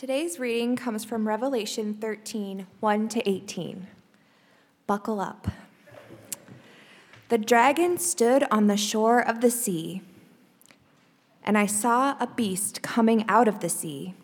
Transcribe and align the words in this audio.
Today's 0.00 0.38
reading 0.38 0.76
comes 0.76 1.04
from 1.04 1.28
Revelation 1.28 1.92
13 1.92 2.66
1 2.80 3.08
to 3.10 3.28
18. 3.28 3.86
Buckle 4.86 5.20
up. 5.20 5.48
The 7.28 7.36
dragon 7.36 7.98
stood 7.98 8.46
on 8.50 8.66
the 8.66 8.78
shore 8.78 9.20
of 9.20 9.42
the 9.42 9.50
sea, 9.50 10.00
and 11.44 11.58
I 11.58 11.66
saw 11.66 12.16
a 12.18 12.26
beast 12.26 12.80
coming 12.80 13.26
out 13.28 13.46
of 13.46 13.60
the 13.60 13.68
sea. 13.68 14.14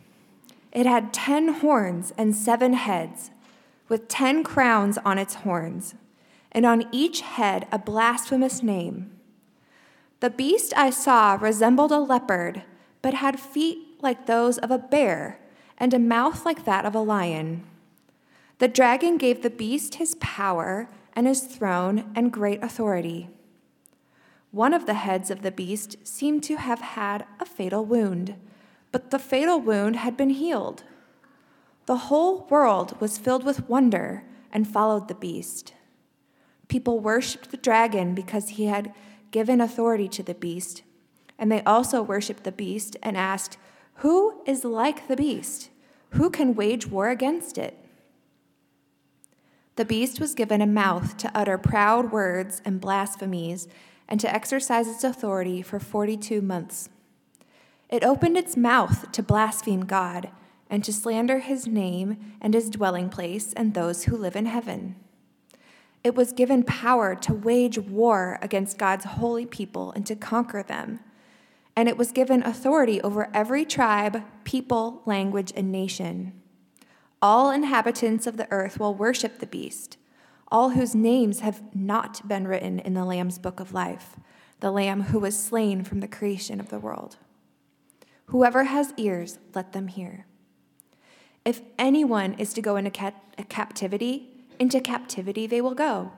It 0.72 0.86
had 0.86 1.12
ten 1.12 1.48
horns 1.48 2.14
and 2.16 2.34
seven 2.34 2.72
heads, 2.72 3.30
with 3.86 4.08
ten 4.08 4.42
crowns 4.44 4.96
on 5.04 5.18
its 5.18 5.34
horns, 5.34 5.94
and 6.52 6.64
on 6.64 6.88
each 6.90 7.20
head 7.20 7.68
a 7.70 7.78
blasphemous 7.78 8.62
name. 8.62 9.10
The 10.20 10.30
beast 10.30 10.72
I 10.74 10.88
saw 10.88 11.34
resembled 11.38 11.92
a 11.92 11.98
leopard, 11.98 12.62
but 13.02 13.12
had 13.12 13.38
feet 13.38 14.00
like 14.00 14.24
those 14.24 14.56
of 14.56 14.70
a 14.70 14.78
bear 14.78 15.38
and 15.78 15.92
a 15.92 15.98
mouth 15.98 16.44
like 16.44 16.64
that 16.64 16.84
of 16.84 16.94
a 16.94 17.00
lion. 17.00 17.64
The 18.58 18.68
dragon 18.68 19.18
gave 19.18 19.42
the 19.42 19.50
beast 19.50 19.96
his 19.96 20.14
power 20.16 20.88
and 21.14 21.26
his 21.26 21.42
throne 21.42 22.10
and 22.14 22.32
great 22.32 22.62
authority. 22.62 23.28
One 24.50 24.72
of 24.72 24.86
the 24.86 24.94
heads 24.94 25.30
of 25.30 25.42
the 25.42 25.50
beast 25.50 26.06
seemed 26.06 26.42
to 26.44 26.56
have 26.56 26.80
had 26.80 27.26
a 27.38 27.44
fatal 27.44 27.84
wound, 27.84 28.36
but 28.92 29.10
the 29.10 29.18
fatal 29.18 29.60
wound 29.60 29.96
had 29.96 30.16
been 30.16 30.30
healed. 30.30 30.84
The 31.86 31.96
whole 31.96 32.46
world 32.48 32.98
was 33.00 33.18
filled 33.18 33.44
with 33.44 33.68
wonder 33.68 34.24
and 34.50 34.66
followed 34.66 35.08
the 35.08 35.14
beast. 35.14 35.74
People 36.68 37.00
worshiped 37.00 37.50
the 37.50 37.56
dragon 37.58 38.14
because 38.14 38.50
he 38.50 38.66
had 38.66 38.94
given 39.30 39.60
authority 39.60 40.08
to 40.08 40.22
the 40.22 40.34
beast, 40.34 40.82
and 41.38 41.52
they 41.52 41.62
also 41.64 42.02
worshiped 42.02 42.44
the 42.44 42.52
beast 42.52 42.96
and 43.02 43.16
asked, 43.16 43.58
who 43.96 44.42
is 44.46 44.64
like 44.64 45.08
the 45.08 45.16
beast? 45.16 45.70
Who 46.10 46.30
can 46.30 46.54
wage 46.54 46.86
war 46.86 47.08
against 47.08 47.56
it? 47.56 47.78
The 49.76 49.84
beast 49.84 50.20
was 50.20 50.34
given 50.34 50.60
a 50.60 50.66
mouth 50.66 51.16
to 51.18 51.30
utter 51.34 51.58
proud 51.58 52.12
words 52.12 52.62
and 52.64 52.80
blasphemies 52.80 53.68
and 54.08 54.20
to 54.20 54.32
exercise 54.32 54.88
its 54.88 55.04
authority 55.04 55.62
for 55.62 55.78
42 55.78 56.40
months. 56.40 56.88
It 57.88 58.04
opened 58.04 58.36
its 58.36 58.56
mouth 58.56 59.12
to 59.12 59.22
blaspheme 59.22 59.84
God 59.84 60.30
and 60.68 60.82
to 60.84 60.92
slander 60.92 61.38
his 61.38 61.66
name 61.66 62.34
and 62.40 62.52
his 62.52 62.70
dwelling 62.70 63.08
place 63.08 63.52
and 63.52 63.72
those 63.74 64.04
who 64.04 64.16
live 64.16 64.36
in 64.36 64.46
heaven. 64.46 64.96
It 66.02 66.14
was 66.14 66.32
given 66.32 66.62
power 66.62 67.14
to 67.16 67.34
wage 67.34 67.78
war 67.78 68.38
against 68.42 68.78
God's 68.78 69.04
holy 69.04 69.46
people 69.46 69.92
and 69.92 70.06
to 70.06 70.16
conquer 70.16 70.62
them 70.62 71.00
and 71.76 71.88
it 71.88 71.98
was 71.98 72.10
given 72.10 72.42
authority 72.42 73.00
over 73.02 73.30
every 73.34 73.64
tribe, 73.64 74.22
people, 74.44 75.02
language, 75.04 75.52
and 75.54 75.70
nation. 75.70 76.32
All 77.20 77.50
inhabitants 77.50 78.26
of 78.26 78.38
the 78.38 78.50
earth 78.50 78.80
will 78.80 78.94
worship 78.94 79.38
the 79.38 79.46
beast, 79.46 79.98
all 80.48 80.70
whose 80.70 80.94
names 80.94 81.40
have 81.40 81.62
not 81.74 82.26
been 82.26 82.48
written 82.48 82.78
in 82.78 82.94
the 82.94 83.04
Lamb's 83.04 83.38
book 83.38 83.60
of 83.60 83.74
life, 83.74 84.16
the 84.60 84.70
Lamb 84.70 85.02
who 85.04 85.18
was 85.18 85.38
slain 85.38 85.84
from 85.84 86.00
the 86.00 86.08
creation 86.08 86.60
of 86.60 86.70
the 86.70 86.78
world. 86.78 87.16
Whoever 88.26 88.64
has 88.64 88.94
ears, 88.96 89.38
let 89.54 89.72
them 89.72 89.88
hear. 89.88 90.26
If 91.44 91.60
anyone 91.78 92.34
is 92.34 92.52
to 92.54 92.62
go 92.62 92.76
into 92.76 92.90
captivity, 92.90 94.46
into 94.58 94.80
captivity 94.80 95.46
they 95.46 95.60
will 95.60 95.74
go. 95.74 96.12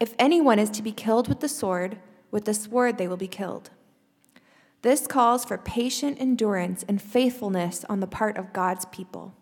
If 0.00 0.14
anyone 0.18 0.58
is 0.58 0.70
to 0.70 0.82
be 0.82 0.92
killed 0.92 1.28
with 1.28 1.40
the 1.40 1.48
sword, 1.48 1.98
with 2.30 2.44
the 2.44 2.54
sword 2.54 2.98
they 2.98 3.08
will 3.08 3.16
be 3.16 3.28
killed. 3.28 3.70
This 4.82 5.06
calls 5.06 5.44
for 5.44 5.58
patient 5.58 6.18
endurance 6.20 6.84
and 6.86 7.00
faithfulness 7.00 7.84
on 7.88 8.00
the 8.00 8.06
part 8.06 8.36
of 8.36 8.52
God's 8.52 8.84
people. 8.86 9.34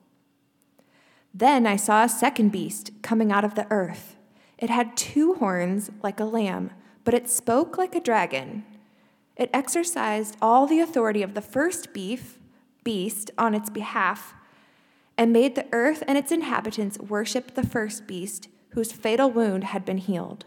Then 1.32 1.66
I 1.66 1.76
saw 1.76 2.04
a 2.04 2.08
second 2.08 2.50
beast 2.50 2.90
coming 3.02 3.32
out 3.32 3.44
of 3.44 3.54
the 3.54 3.66
earth. 3.70 4.16
It 4.58 4.70
had 4.70 4.96
two 4.96 5.34
horns 5.34 5.90
like 6.02 6.20
a 6.20 6.24
lamb, 6.24 6.70
but 7.04 7.14
it 7.14 7.28
spoke 7.28 7.78
like 7.78 7.94
a 7.94 8.00
dragon. 8.00 8.64
It 9.36 9.50
exercised 9.54 10.36
all 10.42 10.66
the 10.66 10.80
authority 10.80 11.22
of 11.22 11.34
the 11.34 11.40
first 11.40 11.94
beef, 11.94 12.38
beast 12.84 13.30
on 13.38 13.54
its 13.54 13.70
behalf 13.70 14.34
and 15.20 15.34
made 15.34 15.54
the 15.54 15.66
earth 15.72 16.02
and 16.08 16.16
its 16.16 16.32
inhabitants 16.32 16.98
worship 16.98 17.54
the 17.54 17.66
first 17.66 18.06
beast 18.06 18.48
whose 18.70 18.90
fatal 18.90 19.30
wound 19.30 19.64
had 19.64 19.84
been 19.84 19.98
healed 19.98 20.46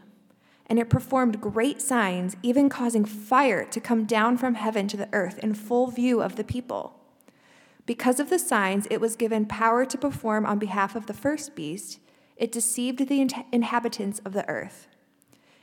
and 0.67 0.79
it 0.79 0.89
performed 0.89 1.41
great 1.41 1.81
signs, 1.81 2.35
even 2.41 2.69
causing 2.69 3.05
fire 3.05 3.65
to 3.65 3.79
come 3.79 4.05
down 4.05 4.37
from 4.37 4.55
heaven 4.55 4.87
to 4.87 4.97
the 4.97 5.09
earth 5.13 5.39
in 5.39 5.53
full 5.53 5.87
view 5.87 6.21
of 6.21 6.35
the 6.35 6.43
people. 6.43 6.99
Because 7.85 8.19
of 8.19 8.29
the 8.29 8.39
signs 8.39 8.87
it 8.89 9.01
was 9.01 9.15
given 9.15 9.45
power 9.45 9.85
to 9.85 9.97
perform 9.97 10.45
on 10.45 10.57
behalf 10.57 10.95
of 10.95 11.05
the 11.05 11.13
first 11.13 11.55
beast, 11.55 11.99
it 12.37 12.51
deceived 12.51 13.07
the 13.07 13.27
inhabitants 13.51 14.19
of 14.25 14.33
the 14.33 14.47
earth. 14.49 14.87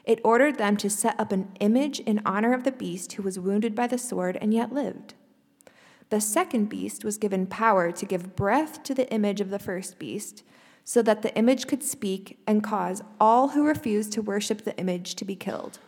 It 0.04 0.20
ordered 0.24 0.58
them 0.58 0.76
to 0.78 0.90
set 0.90 1.18
up 1.18 1.32
an 1.32 1.52
image 1.60 2.00
in 2.00 2.22
honor 2.24 2.52
of 2.52 2.64
the 2.64 2.72
beast 2.72 3.12
who 3.12 3.22
was 3.22 3.38
wounded 3.38 3.74
by 3.74 3.86
the 3.86 3.98
sword 3.98 4.38
and 4.40 4.52
yet 4.52 4.72
lived. 4.72 5.14
The 6.10 6.20
second 6.20 6.68
beast 6.68 7.04
was 7.04 7.18
given 7.18 7.46
power 7.46 7.92
to 7.92 8.06
give 8.06 8.34
breath 8.34 8.82
to 8.82 8.94
the 8.94 9.10
image 9.12 9.40
of 9.40 9.50
the 9.50 9.58
first 9.58 9.98
beast 9.98 10.42
so 10.90 11.02
that 11.02 11.22
the 11.22 11.32
image 11.36 11.68
could 11.68 11.84
speak 11.84 12.36
and 12.48 12.64
cause 12.64 13.00
all 13.20 13.50
who 13.50 13.64
refused 13.64 14.10
to 14.10 14.20
worship 14.20 14.64
the 14.64 14.76
image 14.76 15.14
to 15.14 15.24
be 15.24 15.36
killed. 15.36 15.78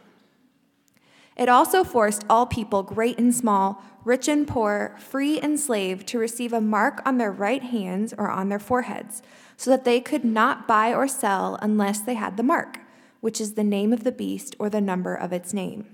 It 1.36 1.48
also 1.48 1.82
forced 1.82 2.24
all 2.30 2.46
people, 2.46 2.84
great 2.84 3.18
and 3.18 3.34
small, 3.34 3.82
rich 4.04 4.28
and 4.28 4.46
poor, 4.46 4.94
free 5.00 5.40
and 5.40 5.58
slave, 5.58 6.06
to 6.06 6.20
receive 6.20 6.52
a 6.52 6.60
mark 6.60 7.02
on 7.04 7.18
their 7.18 7.32
right 7.32 7.64
hands 7.64 8.14
or 8.16 8.30
on 8.30 8.48
their 8.48 8.60
foreheads, 8.60 9.22
so 9.56 9.72
that 9.72 9.84
they 9.84 10.00
could 10.00 10.24
not 10.24 10.68
buy 10.68 10.94
or 10.94 11.08
sell 11.08 11.58
unless 11.60 12.00
they 12.00 12.14
had 12.14 12.36
the 12.36 12.44
mark, 12.44 12.78
which 13.18 13.40
is 13.40 13.54
the 13.54 13.64
name 13.64 13.92
of 13.92 14.04
the 14.04 14.12
beast 14.12 14.54
or 14.60 14.70
the 14.70 14.80
number 14.80 15.16
of 15.16 15.32
its 15.32 15.52
name. 15.52 15.84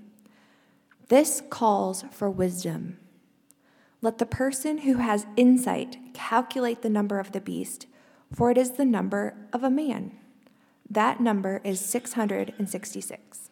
This 1.09 1.41
calls 1.49 2.05
for 2.11 2.29
wisdom. 2.29 2.99
Let 4.03 4.19
the 4.19 4.27
person 4.27 4.79
who 4.79 4.97
has 4.97 5.27
insight 5.35 5.97
calculate 6.13 6.83
the 6.83 6.91
number 6.91 7.19
of 7.19 7.33
the 7.33 7.41
beast 7.41 7.87
for 8.35 8.51
it 8.51 8.59
is 8.59 8.73
the 8.73 8.85
number 8.85 9.35
of 9.53 9.63
a 9.65 9.71
man. 9.71 10.13
That 10.91 11.21
number 11.21 11.61
is 11.65 11.81
666. 11.81 13.51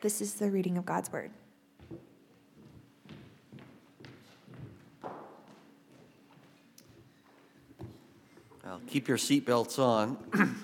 This 0.00 0.20
is 0.20 0.34
the 0.34 0.50
reading 0.50 0.78
of 0.78 0.86
God's 0.86 1.12
word. 1.12 1.30
Well, 8.64 8.80
keep 8.86 9.06
your 9.06 9.18
seatbelts 9.18 9.78
on. 9.78 10.16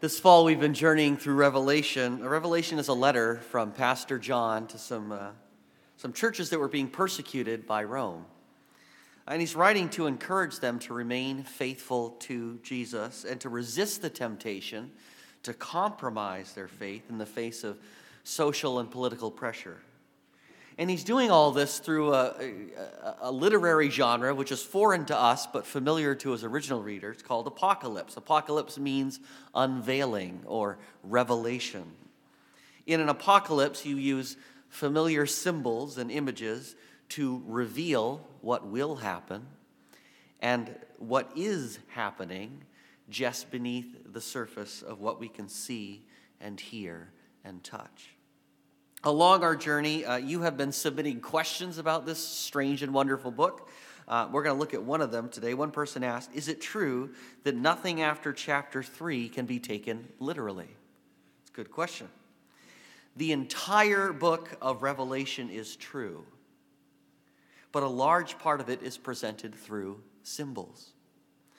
this 0.00 0.20
fall, 0.20 0.44
we've 0.44 0.60
been 0.60 0.74
journeying 0.74 1.16
through 1.16 1.34
Revelation. 1.34 2.22
Revelation 2.22 2.78
is 2.78 2.86
a 2.88 2.94
letter 2.94 3.38
from 3.50 3.72
Pastor 3.72 4.18
John 4.18 4.68
to 4.68 4.78
some, 4.78 5.10
uh, 5.10 5.30
some 5.96 6.12
churches 6.12 6.50
that 6.50 6.60
were 6.60 6.68
being 6.68 6.88
persecuted 6.88 7.66
by 7.66 7.82
Rome. 7.82 8.24
And 9.28 9.40
he's 9.40 9.54
writing 9.54 9.90
to 9.90 10.06
encourage 10.06 10.58
them 10.58 10.78
to 10.80 10.94
remain 10.94 11.42
faithful 11.42 12.10
to 12.20 12.58
Jesus 12.62 13.24
and 13.24 13.38
to 13.42 13.48
resist 13.48 14.00
the 14.00 14.10
temptation 14.10 14.90
to 15.42 15.54
compromise 15.54 16.52
their 16.54 16.68
faith 16.68 17.04
in 17.10 17.18
the 17.18 17.26
face 17.26 17.62
of 17.62 17.78
social 18.24 18.78
and 18.78 18.90
political 18.90 19.30
pressure. 19.30 19.78
And 20.76 20.88
he's 20.88 21.04
doing 21.04 21.30
all 21.30 21.50
this 21.50 21.80
through 21.80 22.14
a, 22.14 22.34
a, 23.02 23.14
a, 23.22 23.32
literary 23.32 23.90
genre 23.90 24.32
which 24.32 24.52
is 24.52 24.62
foreign 24.62 25.04
to 25.06 25.16
us 25.16 25.46
but 25.46 25.66
familiar 25.66 26.14
to 26.14 26.30
his 26.30 26.44
original 26.44 26.82
readers 26.82 27.20
called 27.20 27.48
apocalypse. 27.48 28.16
Apocalypse 28.16 28.78
means 28.78 29.18
unveiling 29.54 30.42
or 30.46 30.78
revelation. 31.02 31.84
In 32.86 33.00
an 33.00 33.08
apocalypse, 33.08 33.84
you 33.84 33.96
use 33.96 34.36
familiar 34.68 35.26
symbols 35.26 35.98
and 35.98 36.12
images 36.12 36.76
to 37.10 37.42
reveal 37.46 38.26
what 38.40 38.66
will 38.66 38.96
happen 38.96 39.46
and 40.40 40.74
what 40.98 41.30
is 41.36 41.78
happening 41.88 42.62
just 43.08 43.50
beneath 43.50 44.12
the 44.12 44.20
surface 44.20 44.82
of 44.82 45.00
what 45.00 45.18
we 45.18 45.28
can 45.28 45.48
see 45.48 46.04
and 46.40 46.60
hear 46.60 47.10
and 47.44 47.62
touch. 47.64 48.10
Along 49.04 49.42
our 49.42 49.56
journey, 49.56 50.04
uh, 50.04 50.16
you 50.16 50.42
have 50.42 50.56
been 50.56 50.72
submitting 50.72 51.20
questions 51.20 51.78
about 51.78 52.04
this 52.04 52.18
strange 52.18 52.82
and 52.82 52.92
wonderful 52.92 53.30
book. 53.30 53.70
Uh, 54.08 54.28
we're 54.32 54.42
going 54.42 54.56
to 54.56 54.58
look 54.58 54.74
at 54.74 54.82
one 54.82 55.00
of 55.00 55.12
them 55.12 55.28
today. 55.28 55.54
One 55.54 55.70
person 55.70 56.02
asked 56.02 56.30
Is 56.34 56.48
it 56.48 56.60
true 56.60 57.10
that 57.44 57.54
nothing 57.54 58.02
after 58.02 58.32
chapter 58.32 58.82
3 58.82 59.28
can 59.28 59.46
be 59.46 59.60
taken 59.60 60.08
literally? 60.18 60.68
It's 61.42 61.50
a 61.50 61.54
good 61.54 61.70
question. 61.70 62.08
The 63.16 63.32
entire 63.32 64.12
book 64.12 64.50
of 64.60 64.82
Revelation 64.82 65.50
is 65.50 65.76
true 65.76 66.24
but 67.72 67.82
a 67.82 67.88
large 67.88 68.38
part 68.38 68.60
of 68.60 68.68
it 68.68 68.82
is 68.82 68.96
presented 68.96 69.54
through 69.54 70.00
symbols. 70.22 70.90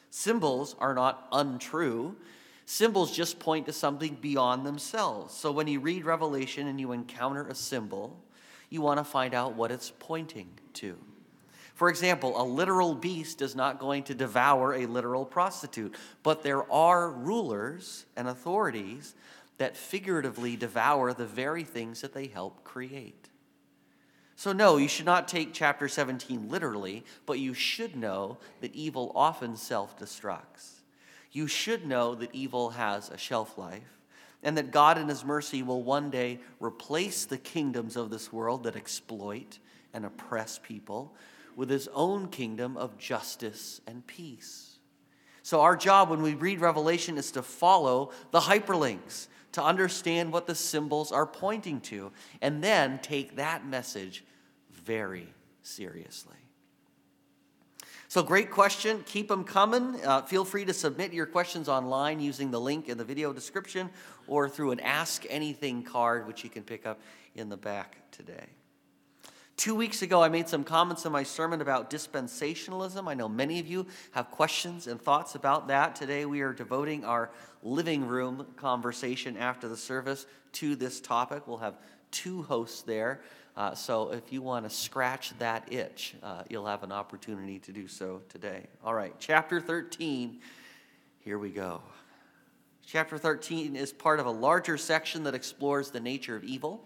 Symbols 0.09 0.75
are 0.79 0.93
not 0.93 1.27
untrue. 1.31 2.15
Symbols 2.65 3.15
just 3.15 3.39
point 3.39 3.65
to 3.67 3.73
something 3.73 4.17
beyond 4.19 4.65
themselves. 4.65 5.33
So 5.33 5.51
when 5.51 5.67
you 5.67 5.79
read 5.79 6.05
Revelation 6.05 6.67
and 6.67 6.79
you 6.79 6.91
encounter 6.91 7.47
a 7.47 7.55
symbol, 7.55 8.19
you 8.69 8.81
want 8.81 8.99
to 8.99 9.03
find 9.03 9.33
out 9.33 9.55
what 9.55 9.71
it's 9.71 9.91
pointing 9.99 10.49
to. 10.73 10.97
For 11.75 11.89
example, 11.89 12.39
a 12.39 12.43
literal 12.43 12.93
beast 12.93 13.41
is 13.41 13.55
not 13.55 13.79
going 13.79 14.03
to 14.03 14.13
devour 14.13 14.75
a 14.75 14.85
literal 14.85 15.25
prostitute, 15.25 15.95
but 16.23 16.43
there 16.43 16.69
are 16.71 17.09
rulers 17.09 18.05
and 18.17 18.27
authorities 18.27 19.15
that 19.59 19.77
figuratively 19.77 20.57
devour 20.57 21.13
the 21.13 21.25
very 21.25 21.63
things 21.63 22.01
that 22.01 22.13
they 22.13 22.27
help 22.27 22.63
create. 22.63 23.28
So, 24.39 24.53
no, 24.53 24.77
you 24.77 24.87
should 24.87 25.05
not 25.05 25.27
take 25.27 25.51
chapter 25.51 25.89
17 25.89 26.47
literally, 26.47 27.03
but 27.25 27.39
you 27.39 27.53
should 27.53 27.97
know 27.97 28.37
that 28.61 28.73
evil 28.73 29.11
often 29.13 29.57
self 29.57 29.99
destructs. 29.99 30.75
You 31.33 31.45
should 31.45 31.85
know 31.85 32.15
that 32.15 32.33
evil 32.33 32.69
has 32.69 33.09
a 33.09 33.17
shelf 33.17 33.57
life 33.57 33.99
and 34.41 34.57
that 34.57 34.71
God 34.71 34.97
in 34.97 35.09
His 35.09 35.25
mercy 35.25 35.61
will 35.61 35.83
one 35.83 36.09
day 36.09 36.39
replace 36.61 37.25
the 37.25 37.37
kingdoms 37.37 37.97
of 37.97 38.11
this 38.11 38.31
world 38.31 38.63
that 38.63 38.77
exploit 38.77 39.59
and 39.93 40.05
oppress 40.05 40.57
people 40.57 41.13
with 41.57 41.69
His 41.69 41.89
own 41.93 42.29
kingdom 42.29 42.77
of 42.77 42.97
justice 42.97 43.81
and 43.85 44.07
peace. 44.07 44.77
So, 45.43 45.59
our 45.59 45.75
job 45.75 46.09
when 46.09 46.21
we 46.21 46.33
read 46.33 46.61
Revelation 46.61 47.17
is 47.17 47.31
to 47.31 47.41
follow 47.41 48.11
the 48.31 48.39
hyperlinks, 48.39 49.27
to 49.51 49.61
understand 49.61 50.31
what 50.31 50.47
the 50.47 50.55
symbols 50.55 51.11
are 51.11 51.25
pointing 51.25 51.81
to, 51.81 52.13
and 52.41 52.63
then 52.63 52.99
take 52.99 53.35
that 53.35 53.67
message 53.67 54.23
very 54.89 55.27
seriously. 55.61 56.35
So, 58.07 58.23
great 58.23 58.49
question. 58.49 59.03
Keep 59.05 59.27
them 59.27 59.43
coming. 59.43 60.03
Uh, 60.03 60.23
feel 60.23 60.43
free 60.43 60.65
to 60.65 60.73
submit 60.73 61.13
your 61.13 61.27
questions 61.27 61.69
online 61.69 62.19
using 62.19 62.49
the 62.49 62.59
link 62.59 62.89
in 62.89 62.97
the 62.97 63.03
video 63.03 63.31
description 63.31 63.91
or 64.27 64.49
through 64.49 64.71
an 64.71 64.79
Ask 64.79 65.27
Anything 65.29 65.83
card, 65.83 66.25
which 66.25 66.43
you 66.43 66.49
can 66.49 66.63
pick 66.63 66.87
up 66.87 66.99
in 67.35 67.49
the 67.49 67.55
back 67.55 67.97
today. 68.09 68.47
Two 69.57 69.75
weeks 69.75 70.01
ago, 70.01 70.23
I 70.23 70.29
made 70.29 70.49
some 70.49 70.63
comments 70.63 71.05
in 71.05 71.11
my 71.11 71.21
sermon 71.21 71.61
about 71.61 71.91
dispensationalism. 71.91 73.07
I 73.07 73.13
know 73.13 73.29
many 73.29 73.59
of 73.59 73.67
you 73.67 73.85
have 74.13 74.31
questions 74.31 74.87
and 74.87 74.99
thoughts 74.99 75.35
about 75.35 75.67
that. 75.67 75.95
Today, 75.95 76.25
we 76.25 76.41
are 76.41 76.51
devoting 76.51 77.05
our 77.05 77.29
living 77.61 78.07
room 78.07 78.47
conversation 78.55 79.37
after 79.37 79.67
the 79.67 79.77
service 79.77 80.25
to 80.53 80.75
this 80.75 80.99
topic. 80.99 81.47
We'll 81.47 81.57
have 81.57 81.77
two 82.09 82.41
hosts 82.41 82.81
there. 82.81 83.21
Uh, 83.59 83.75
so 83.75 84.13
if 84.13 84.31
you 84.31 84.41
want 84.41 84.63
to 84.63 84.69
scratch 84.69 85.37
that 85.37 85.67
itch, 85.69 86.15
uh, 86.23 86.43
you'll 86.47 86.65
have 86.65 86.81
an 86.81 86.93
opportunity 86.93 87.59
to 87.59 87.73
do 87.73 87.89
so 87.89 88.21
today. 88.29 88.65
All 88.85 88.93
right, 88.93 89.13
chapter 89.19 89.59
13, 89.59 90.39
here 91.19 91.37
we 91.37 91.49
go. 91.49 91.81
Chapter 92.85 93.17
13 93.17 93.75
is 93.75 93.91
part 93.91 94.21
of 94.21 94.25
a 94.27 94.31
larger 94.31 94.77
section 94.77 95.25
that 95.25 95.35
explores 95.35 95.91
the 95.91 95.99
nature 95.99 96.37
of 96.37 96.45
evil. 96.45 96.85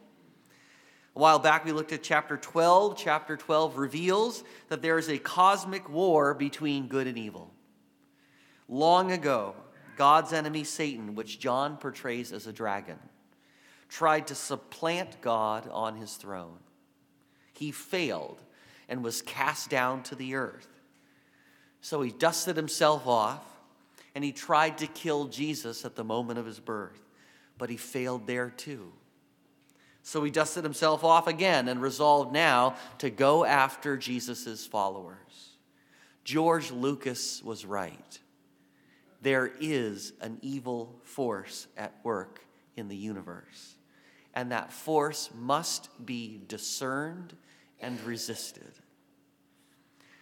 A 1.15 1.19
while 1.19 1.37
back, 1.37 1.63
we 1.63 1.71
looked 1.71 1.91
at 1.91 2.01
chapter 2.01 2.37
12. 2.37 2.97
Chapter 2.97 3.37
12 3.37 3.77
reveals 3.77 4.43
that 4.69 4.81
there 4.81 4.97
is 4.97 5.09
a 5.09 5.19
cosmic 5.19 5.87
war 5.89 6.33
between 6.33 6.87
good 6.87 7.05
and 7.05 7.19
evil. 7.19 7.51
Long 8.67 9.11
ago, 9.11 9.53
God's 9.95 10.33
enemy, 10.33 10.63
Satan, 10.63 11.13
which 11.13 11.39
John 11.39 11.77
portrays 11.77 12.31
as 12.31 12.47
a 12.47 12.51
dragon, 12.51 12.97
tried 13.93 14.25
to 14.25 14.33
supplant 14.33 15.21
God 15.21 15.69
on 15.71 15.95
his 15.95 16.15
throne. 16.15 16.57
He 17.53 17.71
failed 17.71 18.41
and 18.89 19.03
was 19.03 19.21
cast 19.21 19.69
down 19.69 20.01
to 20.03 20.15
the 20.15 20.33
earth. 20.33 20.67
So 21.81 22.01
he 22.01 22.09
dusted 22.09 22.57
himself 22.57 23.05
off 23.05 23.45
and 24.15 24.23
he 24.23 24.31
tried 24.31 24.79
to 24.79 24.87
kill 24.87 25.25
Jesus 25.25 25.85
at 25.85 25.95
the 25.95 26.03
moment 26.03 26.39
of 26.39 26.45
his 26.47 26.59
birth, 26.59 26.99
but 27.59 27.69
he 27.69 27.77
failed 27.77 28.25
there 28.25 28.49
too. 28.49 28.91
So 30.01 30.23
he 30.23 30.31
dusted 30.31 30.63
himself 30.63 31.03
off 31.03 31.27
again 31.27 31.67
and 31.67 31.79
resolved 31.79 32.33
now 32.33 32.75
to 32.97 33.11
go 33.11 33.45
after 33.45 33.95
Jesus' 33.95 34.65
followers. 34.65 35.51
George 36.23 36.71
Lucas 36.71 37.43
was 37.43 37.63
right. 37.63 38.19
There 39.21 39.51
is 39.61 40.13
an 40.19 40.39
evil 40.41 40.99
force 41.03 41.67
at 41.77 41.93
work 42.03 42.43
in 42.75 42.87
the 42.87 42.97
universe 42.97 43.75
and 44.33 44.51
that 44.51 44.71
force 44.71 45.29
must 45.35 45.89
be 46.05 46.41
discerned 46.47 47.35
and 47.79 47.99
resisted. 48.01 48.71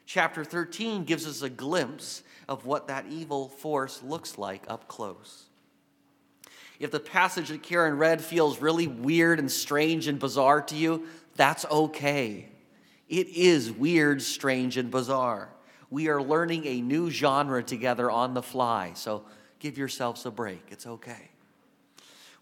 Chapter 0.06 0.44
13 0.44 1.06
gives 1.06 1.26
us 1.26 1.42
a 1.42 1.50
glimpse 1.50 2.24
of 2.50 2.66
what 2.66 2.88
that 2.88 3.06
evil 3.10 3.48
force 3.48 4.04
looks 4.04 4.38
like 4.38 4.64
up 4.68 4.88
close. 4.88 5.46
If 6.80 6.92
the 6.92 7.00
passage 7.00 7.50
that 7.50 7.64
Karen 7.64 7.98
read 7.98 8.22
feels 8.22 8.60
really 8.60 8.88
weird 8.88 9.40
and 9.40 9.50
strange 9.50 10.08
and 10.08 10.20
bizarre 10.20 10.62
to 10.64 10.76
you, 10.76 11.06
that's 11.36 11.64
okay. 11.66 12.50
It 13.08 13.30
is 13.30 13.72
weird, 13.72 14.22
strange, 14.22 14.78
and 14.78 14.92
bizarre. 14.92 15.54
We 15.90 16.10
are 16.10 16.22
learning 16.22 16.66
a 16.66 16.82
new 16.82 17.10
genre 17.10 17.62
together 17.64 18.10
on 18.10 18.34
the 18.34 18.42
fly, 18.42 18.92
so 18.96 19.26
give 19.60 19.78
yourselves 19.78 20.26
a 20.26 20.32
break. 20.32 20.64
It's 20.72 20.88
okay. 20.88 21.31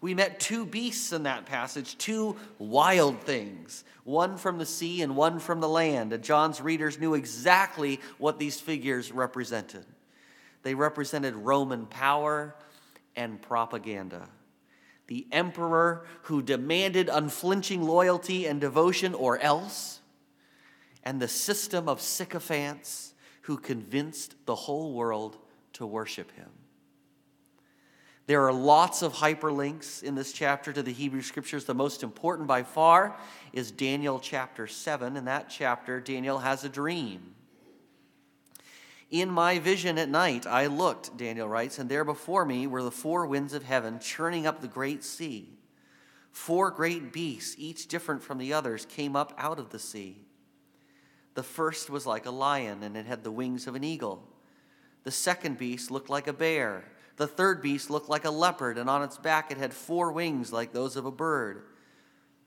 We 0.00 0.14
met 0.14 0.40
two 0.40 0.64
beasts 0.64 1.12
in 1.12 1.24
that 1.24 1.44
passage, 1.44 1.98
two 1.98 2.36
wild 2.58 3.20
things, 3.22 3.84
one 4.04 4.38
from 4.38 4.58
the 4.58 4.66
sea 4.66 5.02
and 5.02 5.14
one 5.14 5.38
from 5.38 5.60
the 5.60 5.68
land. 5.68 6.12
And 6.12 6.24
John's 6.24 6.60
readers 6.60 6.98
knew 6.98 7.14
exactly 7.14 8.00
what 8.16 8.38
these 8.38 8.58
figures 8.58 9.12
represented. 9.12 9.84
They 10.62 10.74
represented 10.74 11.34
Roman 11.34 11.86
power 11.86 12.54
and 13.14 13.42
propaganda. 13.42 14.28
The 15.06 15.26
emperor 15.32 16.06
who 16.22 16.40
demanded 16.40 17.08
unflinching 17.08 17.82
loyalty 17.82 18.46
and 18.46 18.60
devotion, 18.60 19.12
or 19.12 19.38
else, 19.38 20.00
and 21.02 21.20
the 21.20 21.28
system 21.28 21.88
of 21.88 22.00
sycophants 22.00 23.12
who 23.42 23.56
convinced 23.56 24.34
the 24.46 24.54
whole 24.54 24.94
world 24.94 25.36
to 25.74 25.84
worship 25.84 26.30
him. 26.32 26.50
There 28.30 28.46
are 28.46 28.52
lots 28.52 29.02
of 29.02 29.14
hyperlinks 29.14 30.04
in 30.04 30.14
this 30.14 30.32
chapter 30.32 30.72
to 30.72 30.84
the 30.84 30.92
Hebrew 30.92 31.20
Scriptures. 31.20 31.64
The 31.64 31.74
most 31.74 32.04
important 32.04 32.46
by 32.46 32.62
far 32.62 33.16
is 33.52 33.72
Daniel 33.72 34.20
chapter 34.20 34.68
7. 34.68 35.16
In 35.16 35.24
that 35.24 35.50
chapter, 35.50 36.00
Daniel 36.00 36.38
has 36.38 36.62
a 36.62 36.68
dream. 36.68 37.34
In 39.10 39.32
my 39.32 39.58
vision 39.58 39.98
at 39.98 40.08
night, 40.08 40.46
I 40.46 40.66
looked, 40.66 41.16
Daniel 41.16 41.48
writes, 41.48 41.80
and 41.80 41.90
there 41.90 42.04
before 42.04 42.44
me 42.44 42.68
were 42.68 42.84
the 42.84 42.92
four 42.92 43.26
winds 43.26 43.52
of 43.52 43.64
heaven 43.64 43.98
churning 43.98 44.46
up 44.46 44.60
the 44.60 44.68
great 44.68 45.02
sea. 45.02 45.48
Four 46.30 46.70
great 46.70 47.12
beasts, 47.12 47.56
each 47.58 47.88
different 47.88 48.22
from 48.22 48.38
the 48.38 48.52
others, 48.52 48.86
came 48.86 49.16
up 49.16 49.34
out 49.38 49.58
of 49.58 49.70
the 49.70 49.80
sea. 49.80 50.18
The 51.34 51.42
first 51.42 51.90
was 51.90 52.06
like 52.06 52.26
a 52.26 52.30
lion, 52.30 52.84
and 52.84 52.96
it 52.96 53.06
had 53.06 53.24
the 53.24 53.32
wings 53.32 53.66
of 53.66 53.74
an 53.74 53.82
eagle. 53.82 54.22
The 55.02 55.10
second 55.10 55.58
beast 55.58 55.90
looked 55.90 56.08
like 56.08 56.28
a 56.28 56.32
bear. 56.32 56.84
The 57.20 57.26
third 57.26 57.60
beast 57.60 57.90
looked 57.90 58.08
like 58.08 58.24
a 58.24 58.30
leopard, 58.30 58.78
and 58.78 58.88
on 58.88 59.02
its 59.02 59.18
back 59.18 59.50
it 59.50 59.58
had 59.58 59.74
four 59.74 60.10
wings 60.10 60.54
like 60.54 60.72
those 60.72 60.96
of 60.96 61.04
a 61.04 61.10
bird. 61.10 61.64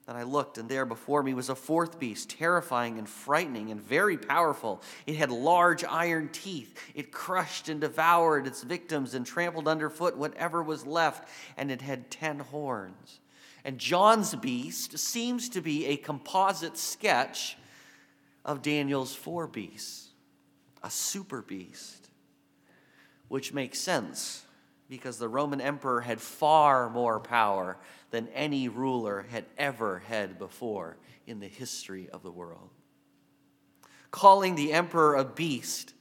Then 0.07 0.15
I 0.15 0.23
looked, 0.23 0.57
and 0.57 0.67
there 0.67 0.87
before 0.87 1.21
me 1.21 1.35
was 1.35 1.49
a 1.49 1.55
fourth 1.55 1.99
beast, 1.99 2.31
terrifying 2.31 2.97
and 2.97 3.07
frightening 3.07 3.69
and 3.69 3.79
very 3.79 4.17
powerful. 4.17 4.81
It 5.05 5.15
had 5.15 5.29
large 5.29 5.83
iron 5.83 6.29
teeth. 6.31 6.75
It 6.95 7.11
crushed 7.11 7.69
and 7.69 7.81
devoured 7.81 8.47
its 8.47 8.63
victims 8.63 9.13
and 9.13 9.27
trampled 9.27 9.67
underfoot 9.67 10.17
whatever 10.17 10.63
was 10.63 10.87
left, 10.87 11.29
and 11.55 11.69
it 11.69 11.83
had 11.83 12.09
ten 12.09 12.39
horns. 12.39 13.19
And 13.63 13.77
John's 13.77 14.33
beast 14.33 14.97
seems 14.97 15.49
to 15.49 15.61
be 15.61 15.85
a 15.85 15.97
composite 15.97 16.79
sketch 16.79 17.59
of 18.43 18.63
Daniel's 18.63 19.13
four 19.13 19.45
beasts, 19.45 20.09
a 20.81 20.89
super 20.89 21.43
beast, 21.43 22.09
which 23.27 23.53
makes 23.53 23.77
sense 23.77 24.42
because 24.89 25.17
the 25.17 25.27
Roman 25.27 25.61
emperor 25.61 26.01
had 26.01 26.21
far 26.21 26.89
more 26.89 27.19
power 27.19 27.77
than 28.11 28.27
any 28.29 28.67
ruler 28.67 29.25
had 29.29 29.45
ever 29.57 29.99
had 30.07 30.37
before 30.37 30.97
in 31.25 31.39
the 31.39 31.47
history 31.47 32.09
of 32.09 32.23
the 32.23 32.31
world. 32.31 32.69
Calling 34.11 34.55
the 34.55 34.73
emperor 34.73 35.15
a 35.15 35.25
beast 35.25 35.93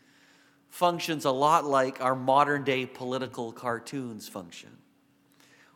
functions 0.68 1.24
a 1.24 1.30
lot 1.30 1.64
like 1.64 2.00
our 2.00 2.14
modern 2.14 2.64
day 2.64 2.86
political 2.86 3.52
cartoons 3.52 4.28
function. 4.28 4.70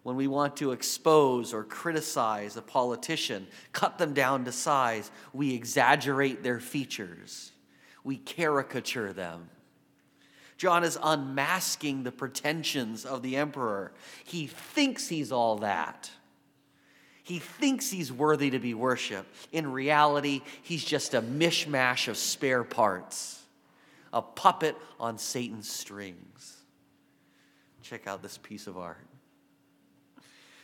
When 0.02 0.16
we 0.16 0.26
want 0.26 0.56
to 0.58 0.72
expose 0.72 1.52
or 1.52 1.64
criticize 1.64 2.56
a 2.56 2.62
politician, 2.62 3.46
cut 3.72 3.98
them 3.98 4.14
down 4.14 4.44
to 4.44 4.52
size, 4.52 5.10
we 5.32 5.54
exaggerate 5.54 6.42
their 6.42 6.60
features, 6.60 7.52
we 8.04 8.16
caricature 8.16 9.12
them 9.12 9.48
John 10.56 10.84
is 10.84 10.98
unmasking 11.02 12.02
the 12.02 12.12
pretensions 12.12 13.04
of 13.04 13.22
the 13.22 13.36
emperor. 13.36 13.92
He 14.24 14.46
thinks 14.46 15.08
he's 15.08 15.30
all 15.30 15.58
that. 15.58 16.10
He 17.22 17.40
thinks 17.40 17.90
he's 17.90 18.12
worthy 18.12 18.50
to 18.50 18.58
be 18.58 18.72
worshiped. 18.72 19.28
In 19.52 19.72
reality, 19.72 20.42
he's 20.62 20.84
just 20.84 21.12
a 21.12 21.20
mishmash 21.20 22.08
of 22.08 22.16
spare 22.16 22.64
parts, 22.64 23.42
a 24.12 24.22
puppet 24.22 24.76
on 25.00 25.18
Satan's 25.18 25.68
strings. 25.68 26.56
Check 27.82 28.06
out 28.06 28.22
this 28.22 28.38
piece 28.38 28.66
of 28.66 28.78
art. 28.78 29.06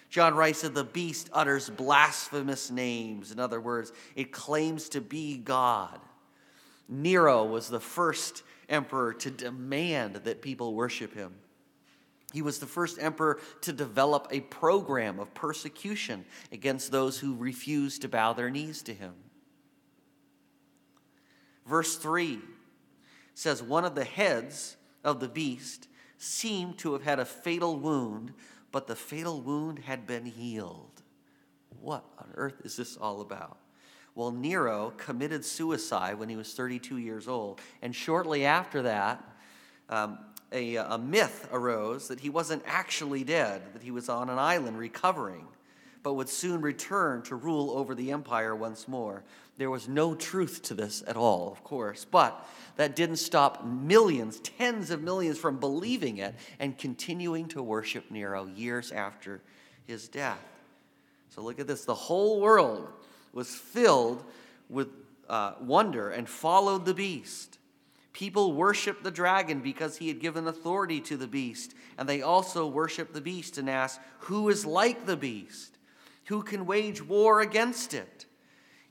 John 0.09 0.35
writes 0.35 0.63
that 0.63 0.75
the 0.75 0.85
beast 0.85 1.31
utters 1.33 1.71
blasphemous 1.71 2.71
names. 2.71 3.33
In 3.33 3.39
other 3.39 3.61
words, 3.61 3.93
it 4.15 4.33
claims 4.33 4.89
to 4.91 5.01
be 5.01 5.39
God. 5.39 6.01
Nero 6.89 7.45
was 7.45 7.69
the 7.69 7.81
first 7.81 8.43
emperor 8.73 9.13
to 9.13 9.31
demand 9.31 10.17
that 10.17 10.43
people 10.43 10.75
worship 10.75 11.15
him. 11.15 11.35
He 12.33 12.43
was 12.43 12.59
the 12.59 12.67
first 12.67 12.99
emperor 12.99 13.39
to 13.61 13.73
develop 13.73 14.29
a 14.31 14.41
program 14.41 15.21
of 15.21 15.35
persecution 15.35 16.25
against 16.51 16.91
those 16.91 17.19
who 17.19 17.37
refused 17.37 18.03
to 18.03 18.09
bow 18.09 18.33
their 18.33 18.51
knees 18.51 18.83
to 18.83 18.95
him. 18.95 19.13
Verse 21.67 21.97
3 21.97 22.41
says, 23.35 23.63
One 23.63 23.85
of 23.85 23.95
the 23.95 24.05
heads 24.05 24.77
of 25.05 25.21
the 25.21 25.29
beast 25.29 25.89
seemed 26.17 26.79
to 26.79 26.95
have 26.95 27.03
had 27.03 27.19
a 27.19 27.25
fatal 27.25 27.79
wound, 27.79 28.33
but 28.71 28.87
the 28.87 28.97
fatal 28.97 29.43
wound 29.43 29.81
had 29.81 30.07
been 30.07 30.25
healed. 30.25 31.03
What 31.81 32.05
on 32.19 32.31
earth 32.35 32.63
is 32.65 32.77
this 32.77 32.97
all 32.97 33.21
about? 33.21 33.59
Well, 34.15 34.31
Nero 34.31 34.93
committed 34.99 35.45
suicide 35.45 36.19
when 36.19 36.29
he 36.29 36.37
was 36.37 36.53
32 36.53 36.99
years 36.99 37.27
old. 37.27 37.61
And 37.81 37.95
shortly 37.95 38.45
after 38.45 38.83
that, 38.83 39.25
um, 39.89 40.19
a, 40.53 40.77
a 40.77 40.99
myth 40.99 41.49
arose 41.51 42.09
that 42.09 42.21
he 42.21 42.29
wasn't 42.29 42.63
actually 42.67 43.25
dead, 43.25 43.63
that 43.73 43.83
he 43.83 43.91
was 43.91 44.09
on 44.09 44.29
an 44.29 44.39
island 44.39 44.79
recovering, 44.79 45.47
but 46.03 46.15
would 46.15 46.29
soon 46.29 46.61
return 46.61 47.23
to 47.23 47.37
rule 47.37 47.71
over 47.71 47.95
the 47.95 48.11
empire 48.11 48.55
once 48.55 48.87
more. 48.87 49.23
There 49.57 49.71
was 49.71 49.89
no 49.89 50.15
truth 50.15 50.63
to 50.65 50.75
this 50.75 51.03
at 51.07 51.17
all, 51.17 51.51
of 51.51 51.63
course, 51.65 52.05
but 52.05 52.47
that 52.77 52.97
didn't 52.97 53.17
stop 53.17 53.65
millions, 53.65 54.41
tens 54.41 54.91
of 54.91 55.03
millions, 55.03 55.39
from 55.39 55.59
believing 55.59 56.19
it 56.19 56.35
and 56.59 56.77
continuing 56.77 57.49
to 57.49 57.63
worship 57.63 58.11
Nero 58.11 58.47
years 58.47 58.93
after 58.93 59.41
his 59.87 60.09
death. 60.09 60.43
So 61.31 61.43
look 61.43 61.61
at 61.61 61.67
this 61.67 61.85
the 61.85 61.95
whole 61.95 62.41
world 62.41 62.89
was 63.33 63.55
filled 63.55 64.25
with 64.69 64.89
uh, 65.29 65.55
wonder 65.61 66.11
and 66.11 66.29
followed 66.29 66.85
the 66.85 66.95
beast. 66.95 67.59
People 68.13 68.53
worshiped 68.53 69.05
the 69.05 69.11
dragon 69.11 69.61
because 69.61 69.97
he 69.97 70.09
had 70.09 70.21
given 70.21 70.47
authority 70.47 71.01
to 71.01 71.17
the 71.17 71.27
beast, 71.27 71.75
and 71.97 72.09
they 72.09 72.21
also 72.21 72.67
worshiped 72.67 73.15
the 73.15 73.21
beast 73.21 73.57
and 73.57 73.71
asked, 73.71 74.01
Who 74.21 74.49
is 74.51 74.67
like 74.67 75.07
the 75.07 75.17
beast? 75.17 75.79
Who 76.27 76.43
can 76.43 76.67
wage 76.67 77.03
war 77.03 77.41
against 77.41 77.95
it? 77.95 78.27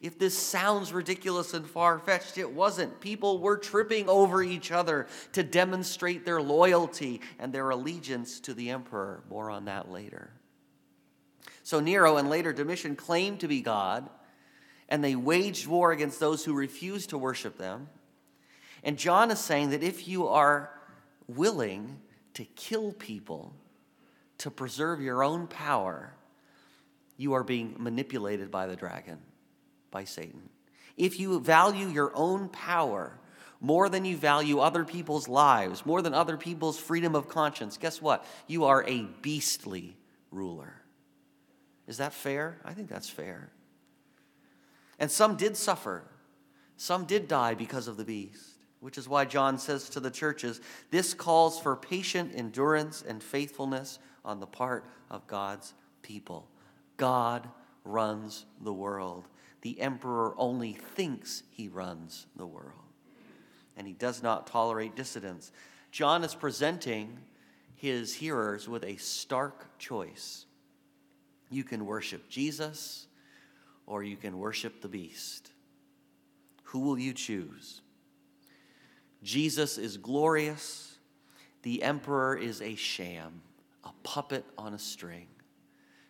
If 0.01 0.17
this 0.17 0.35
sounds 0.35 0.91
ridiculous 0.91 1.53
and 1.53 1.65
far 1.65 1.99
fetched, 1.99 2.39
it 2.39 2.51
wasn't. 2.51 2.99
People 2.99 3.37
were 3.37 3.57
tripping 3.57 4.09
over 4.09 4.41
each 4.41 4.71
other 4.71 5.07
to 5.33 5.43
demonstrate 5.43 6.25
their 6.25 6.41
loyalty 6.41 7.21
and 7.37 7.53
their 7.53 7.69
allegiance 7.69 8.39
to 8.41 8.55
the 8.55 8.71
emperor. 8.71 9.23
More 9.29 9.51
on 9.51 9.65
that 9.65 9.91
later. 9.91 10.31
So 11.61 11.79
Nero 11.79 12.17
and 12.17 12.29
later 12.29 12.51
Domitian 12.51 12.95
claimed 12.95 13.41
to 13.41 13.47
be 13.47 13.61
God, 13.61 14.09
and 14.91 15.01
they 15.01 15.15
waged 15.15 15.67
war 15.67 15.93
against 15.93 16.19
those 16.19 16.43
who 16.43 16.53
refused 16.53 17.11
to 17.11 17.17
worship 17.17 17.57
them. 17.57 17.87
And 18.83 18.97
John 18.97 19.31
is 19.31 19.39
saying 19.39 19.69
that 19.69 19.81
if 19.81 20.05
you 20.05 20.27
are 20.27 20.69
willing 21.27 21.97
to 22.33 22.43
kill 22.43 22.91
people 22.91 23.55
to 24.39 24.51
preserve 24.51 25.01
your 25.01 25.23
own 25.23 25.47
power, 25.47 26.13
you 27.15 27.33
are 27.33 27.43
being 27.43 27.75
manipulated 27.79 28.51
by 28.51 28.67
the 28.67 28.75
dragon 28.75 29.17
by 29.91 30.03
Satan. 30.03 30.49
If 30.97 31.19
you 31.19 31.39
value 31.39 31.87
your 31.87 32.11
own 32.13 32.49
power 32.49 33.17
more 33.61 33.87
than 33.87 34.03
you 34.03 34.17
value 34.17 34.59
other 34.59 34.83
people's 34.83 35.29
lives, 35.29 35.85
more 35.85 36.01
than 36.01 36.13
other 36.13 36.35
people's 36.35 36.77
freedom 36.77 37.15
of 37.15 37.29
conscience, 37.29 37.77
guess 37.77 38.01
what? 38.01 38.25
You 38.45 38.65
are 38.65 38.83
a 38.85 39.03
beastly 39.21 39.95
ruler. 40.31 40.81
Is 41.87 41.97
that 41.97 42.11
fair? 42.11 42.59
I 42.65 42.73
think 42.73 42.89
that's 42.89 43.09
fair. 43.09 43.51
And 45.01 45.09
some 45.09 45.35
did 45.35 45.57
suffer, 45.57 46.03
some 46.77 47.05
did 47.05 47.27
die 47.27 47.55
because 47.55 47.87
of 47.87 47.97
the 47.97 48.05
beast, 48.05 48.51
which 48.81 48.99
is 48.99 49.09
why 49.09 49.25
John 49.25 49.57
says 49.57 49.89
to 49.89 49.99
the 49.99 50.11
churches 50.11 50.61
this 50.91 51.15
calls 51.15 51.59
for 51.59 51.75
patient 51.75 52.33
endurance 52.35 53.03
and 53.05 53.21
faithfulness 53.21 53.97
on 54.23 54.39
the 54.39 54.45
part 54.45 54.85
of 55.09 55.25
God's 55.25 55.73
people. 56.03 56.47
God 56.97 57.49
runs 57.83 58.45
the 58.61 58.71
world 58.71 59.27
the 59.61 59.79
emperor 59.79 60.33
only 60.37 60.73
thinks 60.73 61.43
he 61.49 61.67
runs 61.67 62.27
the 62.35 62.47
world, 62.47 62.71
and 63.77 63.87
he 63.87 63.93
does 63.93 64.21
not 64.21 64.47
tolerate 64.47 64.95
dissidents. 64.95 65.51
John 65.91 66.23
is 66.23 66.35
presenting 66.35 67.17
his 67.75 68.13
hearers 68.13 68.67
with 68.67 68.83
a 68.83 68.97
stark 68.97 69.77
choice. 69.79 70.45
You 71.49 71.63
can 71.63 71.85
worship 71.85 72.29
Jesus 72.29 73.07
or 73.91 74.01
you 74.03 74.15
can 74.15 74.37
worship 74.37 74.79
the 74.79 74.87
beast. 74.87 75.51
Who 76.63 76.79
will 76.79 76.97
you 76.97 77.11
choose? 77.11 77.81
Jesus 79.21 79.77
is 79.77 79.97
glorious. 79.97 80.97
The 81.63 81.83
emperor 81.83 82.37
is 82.37 82.61
a 82.61 82.75
sham, 82.75 83.41
a 83.83 83.89
puppet 84.03 84.45
on 84.57 84.73
a 84.73 84.79
string. 84.79 85.27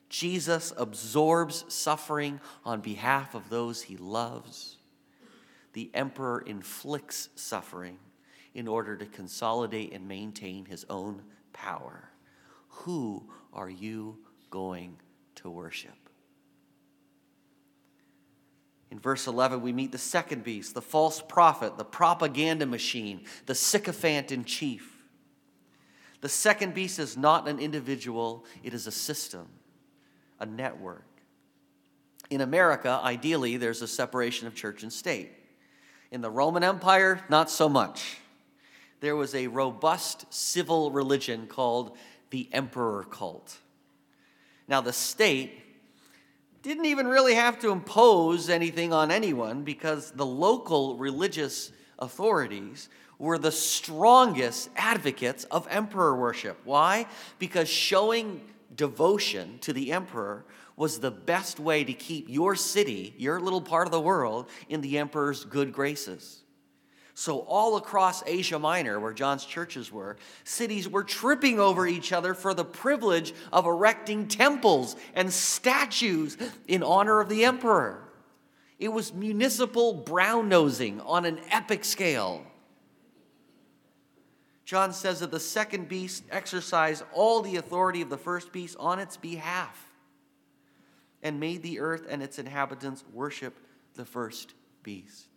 Jesus 0.10 0.72
absorbs 0.78 1.66
suffering 1.70 2.40
on 2.64 2.82
behalf 2.82 3.34
of 3.34 3.50
those 3.50 3.82
he 3.82 3.98
loves. 3.98 4.78
The 5.74 5.90
emperor 5.96 6.44
inflicts 6.46 7.30
suffering 7.34 7.98
in 8.54 8.68
order 8.68 8.96
to 8.96 9.08
consolidate 9.08 9.92
and 9.92 10.08
maintain 10.08 10.66
his 10.66 10.86
own 10.88 11.24
power. 11.52 12.12
Who 12.68 13.28
are 13.52 13.72
you 13.72 14.20
going 14.52 14.98
to 15.38 15.50
worship? 15.50 16.01
In 18.92 19.00
verse 19.00 19.26
11, 19.26 19.62
we 19.62 19.72
meet 19.72 19.94
the 19.94 19.98
second 19.98 20.44
beast, 20.44 20.74
the 20.74 20.82
false 20.82 21.22
prophet, 21.22 21.78
the 21.78 21.86
propaganda 21.86 22.66
machine, 22.66 23.22
the 23.46 23.56
sycophant 23.56 24.32
in 24.32 24.44
chief. 24.44 25.02
The 26.20 26.30
second 26.30 26.74
beast 26.74 27.00
is 27.00 27.18
not 27.18 27.48
an 27.48 27.58
individual, 27.58 28.46
it 28.64 28.74
is 28.74 28.88
a 28.88 28.92
system 28.92 29.48
a 30.42 30.46
network. 30.46 31.06
In 32.32 32.42
America, 32.42 33.00
ideally, 33.04 33.58
there's 33.58 33.84
a 33.84 33.88
separation 33.88 34.48
of 34.48 34.56
church 34.56 34.82
and 34.82 34.92
state. 34.92 35.32
In 36.10 36.22
the 36.22 36.32
Roman 36.32 36.64
Empire, 36.64 37.24
not 37.30 37.50
so 37.50 37.70
much. 37.70 38.18
There 39.02 39.16
was 39.16 39.36
a 39.36 39.48
robust 39.48 40.26
civil 40.34 40.92
religion 40.92 41.46
called 41.46 41.96
the 42.32 42.50
emperor 42.52 43.04
cult. 43.04 43.56
Now, 44.68 44.82
the 44.82 44.94
state 44.94 45.61
didn't 46.62 46.86
even 46.86 47.08
really 47.08 47.34
have 47.34 47.60
to 47.60 47.72
impose 47.72 48.50
anything 48.50 48.94
on 48.94 49.12
anyone 49.12 49.64
because 49.64 50.12
the 50.12 50.26
local 50.26 50.96
religious 50.98 51.72
authorities 52.00 52.90
were 53.18 53.38
the 53.38 53.52
strongest 53.52 54.70
advocates 54.76 55.44
of 55.46 55.68
emperor 55.70 56.16
worship. 56.16 56.60
Why? 56.64 57.06
Because 57.40 57.70
showing 57.70 58.42
devotion 58.76 59.60
to 59.60 59.74
the 59.74 59.92
emperor 59.92 60.46
was 60.76 61.00
the 61.00 61.12
best 61.12 61.60
way 61.60 61.84
to 61.84 61.94
keep 61.94 62.28
your 62.30 62.56
city, 62.56 63.14
your 63.18 63.40
little 63.40 63.62
part 63.62 63.88
of 63.88 63.92
the 63.92 64.02
world, 64.02 64.50
in 64.70 64.82
the 64.82 64.98
emperor's 64.98 65.46
good 65.46 65.72
graces. 65.72 66.41
So, 67.14 67.40
all 67.40 67.76
across 67.76 68.24
Asia 68.26 68.58
Minor, 68.58 69.00
where 69.00 69.14
John's 69.14 69.46
churches 69.46 69.92
were, 69.92 70.18
cities 70.44 70.88
were 70.88 71.04
tripping 71.04 71.60
over 71.60 71.86
each 71.86 72.14
other 72.14 72.34
for 72.34 72.54
the 72.54 72.64
privilege 72.64 73.34
of 73.52 73.66
erecting 73.66 74.28
temples 74.28 74.96
and 75.14 75.32
statues 75.32 76.38
in 76.68 76.84
honor 76.84 77.20
of 77.20 77.28
the 77.28 77.44
emperor. 77.44 78.08
It 78.80 78.90
was 78.90 79.14
municipal 79.14 79.94
brown 79.94 80.50
nosing 80.50 81.02
on 81.02 81.26
an 81.26 81.40
epic 81.52 81.86
scale. 81.86 82.44
John 84.64 84.94
says 84.94 85.20
that 85.20 85.32
the 85.32 85.40
second 85.40 85.90
beast 85.90 86.24
exercised 86.32 87.04
all 87.14 87.42
the 87.42 87.58
authority 87.58 88.02
of 88.02 88.10
the 88.10 88.18
first 88.18 88.54
beast 88.54 88.78
on 88.80 89.00
its 89.00 89.18
behalf 89.18 89.92
and 91.22 91.40
made 91.40 91.62
the 91.62 91.80
earth 91.80 92.08
and 92.10 92.24
its 92.24 92.40
inhabitants 92.40 93.04
worship 93.14 93.54
the 93.96 94.06
first 94.06 94.54
beast. 94.82 95.28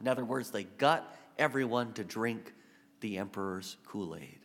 In 0.00 0.08
other 0.08 0.24
words, 0.24 0.50
they 0.50 0.64
got 0.64 1.14
everyone 1.38 1.92
to 1.94 2.04
drink 2.04 2.52
the 3.00 3.18
emperor's 3.18 3.76
Kool 3.86 4.16
Aid. 4.16 4.40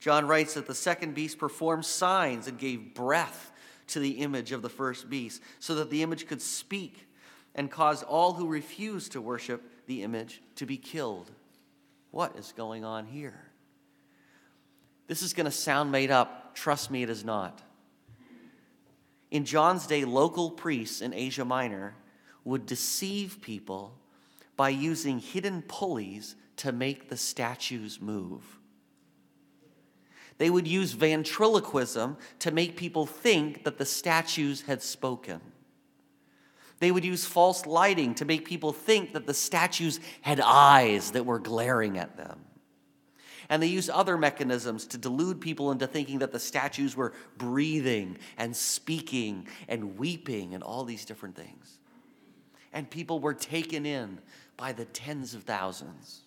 John 0.00 0.26
writes 0.26 0.54
that 0.54 0.66
the 0.66 0.74
second 0.74 1.14
beast 1.14 1.38
performed 1.38 1.84
signs 1.84 2.48
and 2.48 2.58
gave 2.58 2.94
breath 2.94 3.52
to 3.88 4.00
the 4.00 4.12
image 4.12 4.52
of 4.52 4.62
the 4.62 4.68
first 4.68 5.08
beast 5.08 5.40
so 5.60 5.76
that 5.76 5.90
the 5.90 6.02
image 6.02 6.26
could 6.26 6.42
speak 6.42 7.06
and 7.54 7.70
cause 7.70 8.02
all 8.02 8.32
who 8.32 8.48
refused 8.48 9.12
to 9.12 9.20
worship 9.20 9.62
the 9.86 10.02
image 10.02 10.42
to 10.56 10.66
be 10.66 10.76
killed. 10.76 11.30
What 12.10 12.36
is 12.36 12.52
going 12.56 12.84
on 12.84 13.06
here? 13.06 13.52
This 15.06 15.22
is 15.22 15.34
going 15.34 15.44
to 15.44 15.50
sound 15.50 15.92
made 15.92 16.10
up. 16.10 16.54
Trust 16.54 16.90
me, 16.90 17.02
it 17.02 17.10
is 17.10 17.24
not. 17.24 17.62
In 19.30 19.44
John's 19.44 19.86
day, 19.86 20.04
local 20.04 20.50
priests 20.50 21.00
in 21.00 21.14
Asia 21.14 21.44
Minor 21.44 21.94
would 22.44 22.66
deceive 22.66 23.40
people 23.40 23.98
by 24.56 24.68
using 24.68 25.18
hidden 25.18 25.62
pulleys 25.62 26.36
to 26.56 26.72
make 26.72 27.08
the 27.08 27.16
statues 27.16 28.00
move. 28.00 28.58
They 30.38 30.50
would 30.50 30.66
use 30.66 30.92
ventriloquism 30.92 32.16
to 32.40 32.50
make 32.50 32.76
people 32.76 33.06
think 33.06 33.64
that 33.64 33.78
the 33.78 33.84
statues 33.84 34.62
had 34.62 34.82
spoken. 34.82 35.40
They 36.80 36.90
would 36.90 37.04
use 37.04 37.24
false 37.24 37.64
lighting 37.64 38.14
to 38.16 38.24
make 38.24 38.44
people 38.44 38.72
think 38.72 39.12
that 39.12 39.26
the 39.26 39.34
statues 39.34 40.00
had 40.20 40.40
eyes 40.40 41.12
that 41.12 41.24
were 41.24 41.38
glaring 41.38 41.96
at 41.96 42.16
them. 42.16 42.40
And 43.48 43.62
they 43.62 43.68
used 43.68 43.90
other 43.90 44.16
mechanisms 44.16 44.86
to 44.86 44.98
delude 44.98 45.40
people 45.40 45.70
into 45.70 45.86
thinking 45.86 46.18
that 46.20 46.32
the 46.32 46.40
statues 46.40 46.96
were 46.96 47.12
breathing 47.36 48.18
and 48.36 48.56
speaking 48.56 49.46
and 49.68 49.96
weeping 49.96 50.54
and 50.54 50.62
all 50.62 50.84
these 50.84 51.04
different 51.04 51.36
things. 51.36 51.78
And 52.72 52.88
people 52.88 53.20
were 53.20 53.34
taken 53.34 53.84
in 53.84 54.18
by 54.56 54.72
the 54.72 54.84
tens 54.86 55.34
of 55.34 55.42
thousands. 55.42 56.22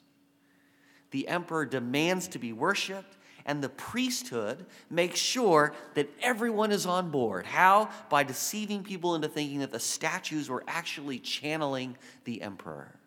The 1.11 1.27
emperor 1.27 1.65
demands 1.65 2.27
to 2.29 2.39
be 2.39 2.53
worshiped 2.53 3.17
and 3.45 3.63
the 3.63 3.69
priesthood 3.69 4.65
makes 4.89 5.19
sure 5.19 5.73
that 5.93 6.09
everyone 6.21 6.71
is 6.71 6.87
on 6.87 7.11
board. 7.11 7.45
How? 7.45 7.89
By 8.09 8.23
deceiving 8.23 8.83
people 8.83 9.13
into 9.13 9.27
thinking 9.27 9.59
that 9.59 9.71
the 9.71 9.79
statues 9.79 10.49
were 10.49 10.63
actually 10.67 11.19
channeling 11.19 11.95
the 12.23 12.41
emperor. 12.41 12.99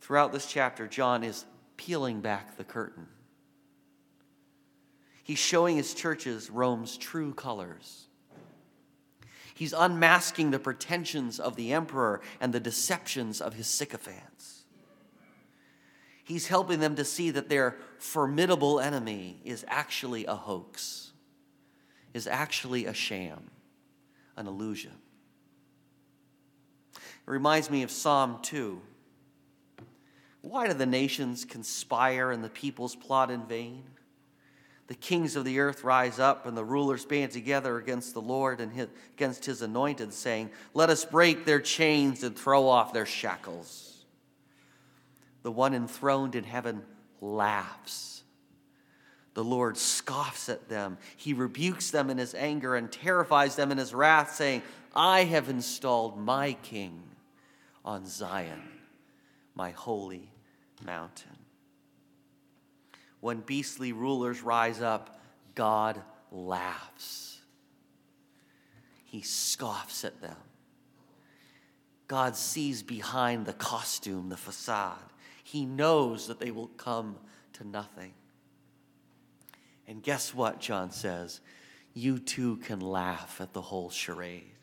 Throughout 0.00 0.32
this 0.32 0.46
chapter, 0.46 0.88
John 0.88 1.22
is 1.22 1.46
peeling 1.76 2.20
back 2.20 2.56
the 2.56 2.64
curtain. 2.64 3.06
He's 5.22 5.38
showing 5.38 5.76
his 5.76 5.94
churches 5.94 6.50
Rome's 6.50 6.96
true 6.96 7.34
colors. 7.34 8.05
He's 9.56 9.72
unmasking 9.72 10.50
the 10.50 10.58
pretensions 10.58 11.40
of 11.40 11.56
the 11.56 11.72
emperor 11.72 12.20
and 12.42 12.52
the 12.52 12.60
deceptions 12.60 13.40
of 13.40 13.54
his 13.54 13.66
sycophants. 13.66 14.64
He's 16.22 16.48
helping 16.48 16.80
them 16.80 16.94
to 16.96 17.06
see 17.06 17.30
that 17.30 17.48
their 17.48 17.78
formidable 17.96 18.78
enemy 18.80 19.40
is 19.46 19.64
actually 19.66 20.26
a 20.26 20.34
hoax, 20.34 21.12
is 22.12 22.26
actually 22.26 22.84
a 22.84 22.92
sham, 22.92 23.50
an 24.36 24.46
illusion. 24.46 24.92
It 26.94 27.00
reminds 27.24 27.70
me 27.70 27.82
of 27.82 27.90
Psalm 27.90 28.40
2. 28.42 28.78
Why 30.42 30.66
do 30.66 30.74
the 30.74 30.84
nations 30.84 31.46
conspire 31.46 32.30
and 32.30 32.44
the 32.44 32.50
peoples 32.50 32.94
plot 32.94 33.30
in 33.30 33.46
vain? 33.46 33.84
The 34.86 34.94
kings 34.94 35.34
of 35.34 35.44
the 35.44 35.58
earth 35.58 35.82
rise 35.82 36.18
up 36.18 36.46
and 36.46 36.56
the 36.56 36.64
rulers 36.64 37.04
band 37.04 37.32
together 37.32 37.76
against 37.76 38.14
the 38.14 38.22
Lord 38.22 38.60
and 38.60 38.72
his, 38.72 38.88
against 39.14 39.44
his 39.44 39.62
anointed, 39.62 40.12
saying, 40.12 40.50
Let 40.74 40.90
us 40.90 41.04
break 41.04 41.44
their 41.44 41.60
chains 41.60 42.22
and 42.22 42.36
throw 42.36 42.68
off 42.68 42.92
their 42.92 43.06
shackles 43.06 43.96
the 45.46 45.52
one 45.52 45.74
enthroned 45.74 46.34
in 46.34 46.42
heaven 46.42 46.82
laughs. 47.20 48.24
The 49.34 49.44
Lord 49.44 49.76
scoffs 49.76 50.48
at 50.48 50.68
them. 50.68 50.98
He 51.16 51.34
rebukes 51.34 51.92
them 51.92 52.10
in 52.10 52.18
his 52.18 52.34
anger 52.34 52.74
and 52.74 52.90
terrifies 52.90 53.54
them 53.54 53.70
in 53.70 53.78
his 53.78 53.94
wrath, 53.94 54.34
saying, 54.34 54.62
I 54.92 55.22
have 55.22 55.48
installed 55.48 56.18
my 56.18 56.54
king 56.64 57.00
on 57.84 58.06
Zion, 58.06 58.60
my 59.54 59.70
holy 59.70 60.32
mountain. 60.84 61.35
When 63.26 63.40
beastly 63.40 63.90
rulers 63.90 64.40
rise 64.40 64.80
up, 64.80 65.20
God 65.56 66.00
laughs. 66.30 67.40
He 69.02 69.20
scoffs 69.20 70.04
at 70.04 70.20
them. 70.20 70.36
God 72.06 72.36
sees 72.36 72.84
behind 72.84 73.44
the 73.44 73.52
costume, 73.52 74.28
the 74.28 74.36
facade. 74.36 75.12
He 75.42 75.66
knows 75.66 76.28
that 76.28 76.38
they 76.38 76.52
will 76.52 76.68
come 76.68 77.16
to 77.54 77.66
nothing. 77.66 78.12
And 79.88 80.04
guess 80.04 80.32
what, 80.32 80.60
John 80.60 80.92
says? 80.92 81.40
You 81.94 82.20
too 82.20 82.58
can 82.58 82.78
laugh 82.78 83.40
at 83.40 83.52
the 83.52 83.60
whole 83.60 83.90
charade. 83.90 84.54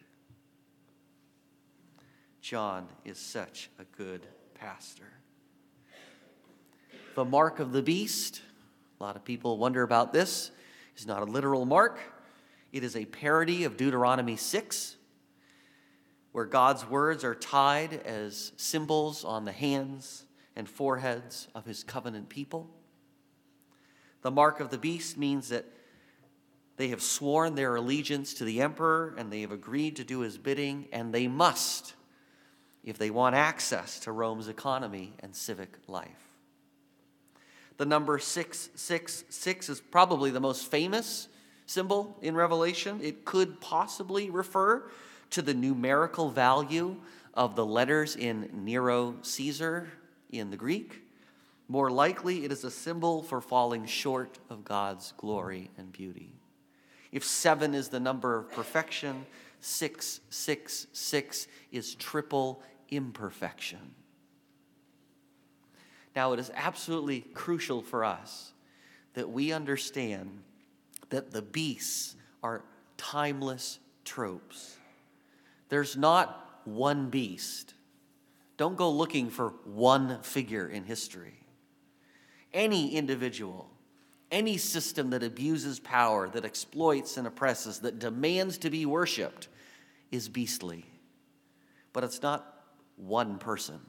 John 2.40 2.88
is 3.04 3.18
such 3.18 3.70
a 3.78 3.84
good 3.98 4.26
pastor. 4.54 5.12
The 7.16 7.26
mark 7.26 7.60
of 7.60 7.74
the 7.74 7.84
beast, 7.84 8.42
a 9.04 9.06
lot 9.06 9.18
of 9.18 9.26
people 9.26 9.58
wonder 9.58 9.84
about 9.84 10.14
this, 10.14 10.50
is 10.96 11.06
not 11.06 11.22
a 11.22 11.26
literal 11.26 11.66
mark. 11.66 12.00
It 12.72 12.86
is 12.86 12.96
a 12.96 13.04
parody 13.04 13.66
of 13.66 13.76
Deuteronomy 13.76 14.38
6, 14.38 14.96
where 16.32 16.46
God's 16.46 16.90
words 16.90 17.26
are 17.26 17.36
tied 17.36 17.96
as 18.06 18.54
symbols 18.56 19.26
on 19.26 19.44
the 19.44 19.52
hands 19.52 20.24
and 20.56 20.70
foreheads 20.70 21.50
of 21.54 21.66
his 21.66 21.84
covenant 21.84 22.30
people. 22.30 22.70
The 24.22 24.32
mark 24.32 24.62
of 24.62 24.70
the 24.70 24.78
beast 24.78 25.18
means 25.18 25.50
that 25.50 25.66
they 26.78 26.88
have 26.88 27.02
sworn 27.02 27.56
their 27.56 27.76
allegiance 27.76 28.34
to 28.36 28.46
the 28.46 28.62
emperor 28.62 29.16
and 29.18 29.30
they 29.30 29.42
have 29.42 29.52
agreed 29.52 29.98
to 29.98 30.06
do 30.06 30.22
his 30.22 30.38
bidding, 30.38 30.88
and 30.94 31.14
they 31.14 31.28
must 31.28 31.94
if 32.86 32.98
they 32.98 33.10
want 33.10 33.36
access 33.36 34.00
to 34.00 34.14
Rome's 34.14 34.48
economy 34.48 35.12
and 35.20 35.36
civic 35.36 35.78
life. 35.88 36.23
The 37.84 37.90
number 37.90 38.18
666 38.18 39.68
is 39.68 39.82
probably 39.82 40.32
the 40.32 40.40
most 40.40 40.72
famous 40.72 41.28
symbol 41.66 42.18
in 42.22 42.34
Revelation. 42.34 43.02
It 43.04 43.26
could 43.26 43.60
possibly 43.60 44.30
refer 44.30 44.90
to 45.32 45.42
the 45.42 45.54
numerical 45.54 46.30
value 46.30 46.96
of 47.34 47.58
the 47.58 47.66
letters 47.66 48.16
in 48.16 48.50
Nero 48.54 49.16
Caesar 49.22 49.90
in 50.32 50.50
the 50.50 50.56
Greek. 50.56 51.02
More 51.68 51.92
likely, 51.92 52.46
it 52.46 52.54
is 52.54 52.64
a 52.64 52.72
symbol 52.72 53.22
for 53.22 53.42
falling 53.42 53.86
short 53.86 54.40
of 54.50 54.64
God's 54.64 55.14
glory 55.18 55.70
and 55.78 55.92
beauty. 55.92 56.38
If 57.12 57.26
seven 57.26 57.74
is 57.74 57.90
the 57.90 58.00
number 58.00 58.38
of 58.38 58.50
perfection, 58.50 59.26
six, 59.60 60.22
six, 60.30 60.88
six 60.94 61.48
is 61.70 61.96
triple 61.96 62.64
imperfection. 62.90 63.94
Now, 66.16 66.34
it 66.34 66.40
is 66.40 66.52
absolutely 66.56 67.22
crucial 67.34 67.82
for 67.82 68.04
us 68.04 68.54
that 69.14 69.30
we 69.30 69.52
understand 69.52 70.44
that 71.10 71.32
the 71.32 71.42
beasts 71.42 72.16
are 72.42 72.64
timeless 72.98 73.80
tropes. 74.06 74.78
There's 75.70 75.98
not 75.98 76.62
one 76.66 77.10
beast 77.10 77.74
don't 78.58 78.78
go 78.78 78.92
looking 78.92 79.30
for 79.30 79.50
one 79.66 80.22
figure 80.22 80.68
in 80.68 80.84
history. 80.84 81.34
Any 82.54 82.96
individual, 82.96 83.70
any 84.32 84.58
system 84.58 85.10
that 85.10 85.24
abuses 85.24 85.80
power, 85.80 86.30
that 86.30 86.46
exploits 86.46 87.18
and 87.18 87.26
oppresses, 87.26 87.80
that 87.80 88.00
demands 88.00 88.60
to 88.60 88.70
be 88.70 88.86
worshiped 88.86 89.48
is 90.12 90.30
beastly. 90.30 90.86
But 91.94 92.04
it's 92.04 92.22
not 92.22 92.64
one 92.96 93.40
person. 93.40 93.80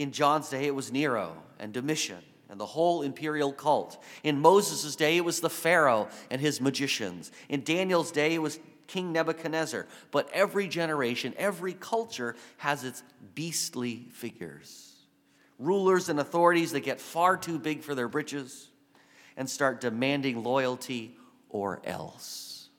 In 0.00 0.12
John's 0.12 0.48
day, 0.48 0.64
it 0.64 0.74
was 0.74 0.90
Nero 0.90 1.36
and 1.58 1.74
Domitian 1.74 2.22
and 2.48 2.58
the 2.58 2.64
whole 2.64 3.02
imperial 3.02 3.52
cult. 3.52 4.02
In 4.24 4.40
Moses' 4.40 4.96
day, 4.96 5.18
it 5.18 5.26
was 5.26 5.40
the 5.40 5.50
Pharaoh 5.50 6.08
and 6.30 6.40
his 6.40 6.58
magicians. 6.58 7.30
In 7.50 7.64
Daniel's 7.64 8.10
day, 8.10 8.34
it 8.34 8.38
was 8.38 8.58
King 8.86 9.12
Nebuchadnezzar. 9.12 9.86
But 10.10 10.30
every 10.32 10.68
generation, 10.68 11.34
every 11.36 11.74
culture 11.74 12.34
has 12.56 12.82
its 12.82 13.02
beastly 13.34 14.06
figures. 14.10 14.90
Rulers 15.58 16.08
and 16.08 16.18
authorities 16.18 16.72
that 16.72 16.80
get 16.80 16.98
far 16.98 17.36
too 17.36 17.58
big 17.58 17.82
for 17.82 17.94
their 17.94 18.08
britches 18.08 18.70
and 19.36 19.50
start 19.50 19.82
demanding 19.82 20.42
loyalty 20.42 21.18
or 21.50 21.82
else. 21.84 22.70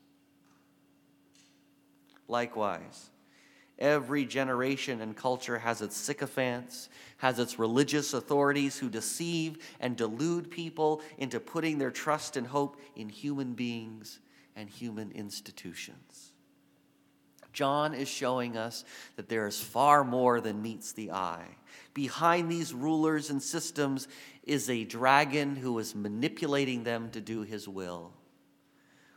Likewise, 2.27 3.12
every 3.82 4.24
generation 4.24 5.02
and 5.02 5.17
culture 5.17 5.58
has 5.58 5.82
its 5.82 5.98
sycophants, 5.98 6.88
has 7.17 7.39
its 7.39 7.60
religious 7.60 8.13
authorities 8.13 8.78
who 8.78 8.89
deceive 8.89 9.58
and 9.82 9.98
delude 9.98 10.50
people 10.50 11.02
into 11.17 11.39
putting 11.39 11.78
their 11.78 11.91
trust 11.91 12.38
and 12.38 12.48
hope 12.48 12.80
in 12.96 13.10
human 13.10 13.54
beings 13.54 14.20
and 14.56 14.70
human 14.70 15.12
institutions. 15.12 16.32
John 17.54 17.94
is 17.94 18.08
showing 18.08 18.56
us 18.56 18.86
that 19.17 19.28
there 19.28 19.46
is 19.46 19.60
far 19.60 20.04
more 20.04 20.39
than 20.39 20.62
meets 20.62 20.94
the 20.94 21.12
eye. 21.12 21.48
Behind 21.94 22.50
these 22.50 22.74
rulers 22.74 23.30
and 23.30 23.44
systems 23.44 24.08
is 24.44 24.70
a 24.70 24.86
dragon 24.86 25.56
who 25.56 25.78
is 25.80 25.94
manipulating 25.94 26.84
them 26.84 27.10
to 27.12 27.20
do 27.20 27.41
his 27.41 27.67
will, 27.67 28.13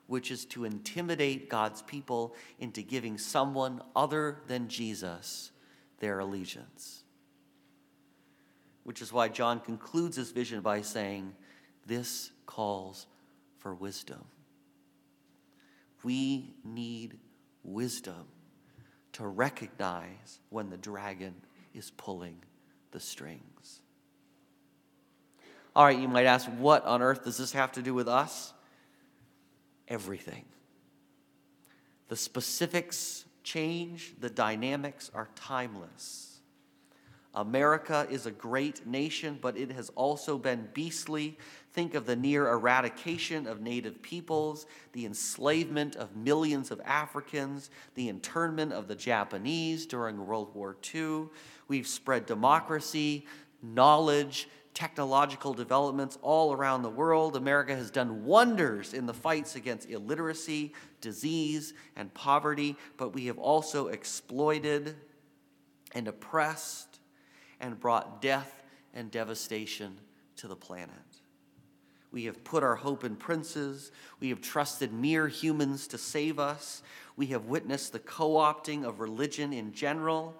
which 0.06 0.30
is 0.30 0.44
to 0.46 0.64
intimidate 0.64 1.48
God's 1.48 1.82
people 1.82 2.34
into 2.58 2.82
giving 2.82 3.18
someone 3.18 3.80
other 3.96 4.38
than 4.46 4.68
Jesus 4.68 5.50
their 5.98 6.18
allegiance. 6.18 7.04
Which 8.82 9.00
is 9.00 9.12
why 9.12 9.28
John 9.28 9.60
concludes 9.60 10.16
his 10.16 10.30
vision 10.30 10.60
by 10.60 10.82
saying, 10.82 11.34
This 11.86 12.30
calls 12.46 13.06
for 13.58 13.74
wisdom. 13.74 14.24
We 16.02 16.54
need 16.64 17.18
wisdom 17.62 18.26
to 19.12 19.26
recognize 19.26 20.40
when 20.50 20.70
the 20.70 20.76
dragon 20.76 21.34
is 21.72 21.90
pulling 21.96 22.36
the 22.90 23.00
strings. 23.00 23.80
All 25.74 25.84
right, 25.84 25.98
you 25.98 26.08
might 26.08 26.26
ask, 26.26 26.46
what 26.58 26.84
on 26.84 27.02
earth 27.02 27.24
does 27.24 27.36
this 27.36 27.52
have 27.52 27.72
to 27.72 27.82
do 27.82 27.94
with 27.94 28.06
us? 28.06 28.53
Everything. 29.88 30.44
The 32.08 32.16
specifics 32.16 33.24
change, 33.42 34.14
the 34.18 34.30
dynamics 34.30 35.10
are 35.14 35.28
timeless. 35.34 36.34
America 37.34 38.06
is 38.08 38.26
a 38.26 38.30
great 38.30 38.86
nation, 38.86 39.38
but 39.42 39.56
it 39.56 39.72
has 39.72 39.90
also 39.96 40.38
been 40.38 40.68
beastly. 40.72 41.36
Think 41.72 41.94
of 41.94 42.06
the 42.06 42.14
near 42.14 42.48
eradication 42.48 43.48
of 43.48 43.60
native 43.60 44.00
peoples, 44.02 44.66
the 44.92 45.04
enslavement 45.04 45.96
of 45.96 46.14
millions 46.14 46.70
of 46.70 46.80
Africans, 46.84 47.70
the 47.96 48.08
internment 48.08 48.72
of 48.72 48.86
the 48.86 48.94
Japanese 48.94 49.84
during 49.84 50.24
World 50.24 50.54
War 50.54 50.76
II. 50.94 51.26
We've 51.66 51.88
spread 51.88 52.26
democracy, 52.26 53.26
knowledge, 53.62 54.48
technological 54.74 55.54
developments 55.54 56.18
all 56.20 56.52
around 56.52 56.82
the 56.82 56.90
world. 56.90 57.36
America 57.36 57.74
has 57.74 57.90
done 57.90 58.24
wonders 58.24 58.92
in 58.92 59.06
the 59.06 59.14
fights 59.14 59.54
against 59.54 59.88
illiteracy, 59.88 60.74
disease, 61.00 61.72
and 61.96 62.12
poverty, 62.12 62.76
but 62.96 63.14
we 63.14 63.26
have 63.26 63.38
also 63.38 63.88
exploited 63.88 64.96
and 65.92 66.08
oppressed 66.08 66.98
and 67.60 67.78
brought 67.78 68.20
death 68.20 68.62
and 68.92 69.10
devastation 69.10 69.96
to 70.36 70.48
the 70.48 70.56
planet. 70.56 70.90
We 72.10 72.24
have 72.24 72.44
put 72.44 72.62
our 72.62 72.76
hope 72.76 73.04
in 73.04 73.16
princes. 73.16 73.90
We 74.20 74.28
have 74.28 74.40
trusted 74.40 74.92
mere 74.92 75.28
humans 75.28 75.86
to 75.88 75.98
save 75.98 76.38
us. 76.38 76.82
We 77.16 77.26
have 77.26 77.46
witnessed 77.46 77.92
the 77.92 77.98
co 78.00 78.34
opting 78.34 78.84
of 78.84 79.00
religion 79.00 79.52
in 79.52 79.72
general 79.72 80.36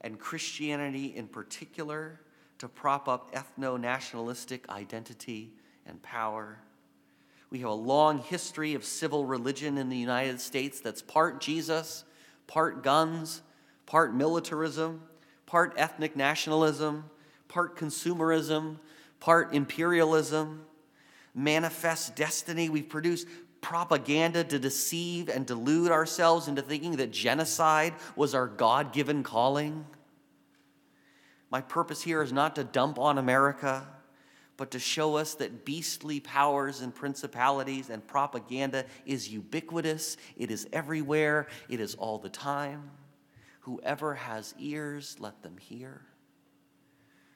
and 0.00 0.18
Christianity 0.18 1.14
in 1.16 1.28
particular 1.28 2.20
to 2.58 2.68
prop 2.68 3.08
up 3.08 3.34
ethno 3.34 3.78
nationalistic 3.78 4.68
identity 4.68 5.52
and 5.86 6.02
power. 6.02 6.58
We 7.50 7.60
have 7.60 7.70
a 7.70 7.74
long 7.74 8.18
history 8.18 8.74
of 8.74 8.84
civil 8.84 9.26
religion 9.26 9.78
in 9.78 9.88
the 9.88 9.96
United 9.96 10.40
States 10.40 10.80
that's 10.80 11.02
part 11.02 11.40
Jesus, 11.40 12.04
part 12.46 12.82
guns, 12.82 13.42
part 13.86 14.14
militarism, 14.14 15.02
part 15.46 15.74
ethnic 15.76 16.16
nationalism, 16.16 17.04
part 17.48 17.76
consumerism, 17.76 18.78
part 19.20 19.54
imperialism, 19.54 20.64
manifest 21.34 22.16
destiny. 22.16 22.68
We've 22.68 22.88
produced 22.88 23.28
propaganda 23.60 24.44
to 24.44 24.58
deceive 24.58 25.28
and 25.28 25.46
delude 25.46 25.90
ourselves 25.90 26.48
into 26.48 26.60
thinking 26.60 26.96
that 26.96 27.10
genocide 27.10 27.94
was 28.14 28.34
our 28.34 28.46
God 28.46 28.92
given 28.92 29.22
calling. 29.22 29.86
My 31.54 31.60
purpose 31.60 32.02
here 32.02 32.20
is 32.20 32.32
not 32.32 32.56
to 32.56 32.64
dump 32.64 32.98
on 32.98 33.16
America, 33.16 33.86
but 34.56 34.72
to 34.72 34.80
show 34.80 35.14
us 35.14 35.34
that 35.34 35.64
beastly 35.64 36.18
powers 36.18 36.80
and 36.80 36.92
principalities 36.92 37.90
and 37.90 38.04
propaganda 38.04 38.84
is 39.06 39.28
ubiquitous, 39.28 40.16
it 40.36 40.50
is 40.50 40.66
everywhere, 40.72 41.46
it 41.68 41.78
is 41.78 41.94
all 41.94 42.18
the 42.18 42.28
time. 42.28 42.90
Whoever 43.60 44.16
has 44.16 44.52
ears, 44.58 45.14
let 45.20 45.44
them 45.44 45.56
hear. 45.56 46.00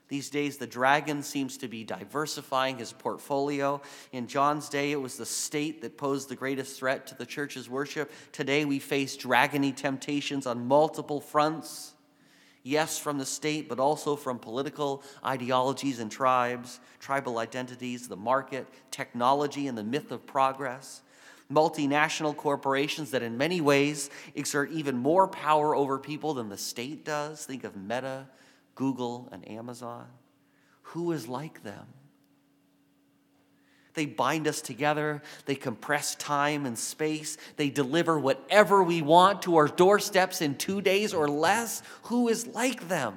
These 0.09 0.31
days, 0.31 0.57
the 0.57 0.67
dragon 0.67 1.23
seems 1.23 1.57
to 1.59 1.69
be 1.69 1.85
diversifying 1.85 2.79
his 2.79 2.93
portfolio. 2.93 3.81
In 4.11 4.27
John's 4.27 4.69
day, 4.69 4.91
it 4.91 5.01
was 5.01 5.17
the 5.17 5.27
state 5.27 5.81
that 5.83 5.97
posed 5.97 6.29
the 6.29 6.35
greatest 6.35 6.77
threat 6.77 7.07
to 7.07 7.15
the 7.15 7.25
church's 7.25 7.71
worship. 7.71 8.11
Today, 8.33 8.65
we 8.65 8.81
face 8.81 9.17
dragony 9.17 9.73
temptations 9.73 10.45
on 10.45 10.67
multiple 10.67 11.21
fronts. 11.21 11.95
Yes, 12.63 12.99
from 12.99 13.19
the 13.19 13.27
state, 13.27 13.69
but 13.69 13.79
also 13.79 14.17
from 14.17 14.39
political 14.39 15.03
ideologies 15.25 16.01
and 16.01 16.11
tribes, 16.11 16.81
tribal 16.99 17.39
identities, 17.39 18.09
the 18.09 18.17
market, 18.17 18.67
technology, 18.91 19.69
and 19.69 19.79
the 19.79 19.85
myth 19.85 20.11
of 20.11 20.27
progress 20.27 21.03
multinational 21.53 22.37
corporations 22.37 23.11
that, 23.13 23.23
in 23.23 23.37
many 23.39 23.61
ways, 23.61 24.11
exert 24.35 24.71
even 24.71 24.97
more 24.97 25.27
power 25.27 25.75
over 25.75 25.99
people 25.99 26.35
than 26.35 26.49
the 26.49 26.59
state 26.59 27.05
does. 27.05 27.45
Think 27.47 27.65
of 27.65 27.77
Meta, 27.77 28.27
Google, 28.75 29.29
and 29.33 29.49
Amazon. 29.51 30.07
Who 30.83 31.13
is 31.13 31.29
like 31.29 31.63
them? 31.63 31.87
They 33.99 34.07
bind 34.07 34.47
us 34.47 34.61
together. 34.61 35.23
They 35.47 35.57
compress 35.57 36.15
time 36.15 36.67
and 36.67 36.79
space. 36.79 37.37
They 37.57 37.69
deliver 37.69 38.17
whatever 38.17 38.81
we 38.81 39.03
want 39.03 39.43
to 39.43 39.57
our 39.57 39.67
doorsteps 39.67 40.41
in 40.41 40.55
two 40.55 40.81
days 40.81 41.13
or 41.13 41.27
less. 41.27 41.83
Who 42.03 42.29
is 42.29 42.47
like 42.47 42.87
them? 42.87 43.17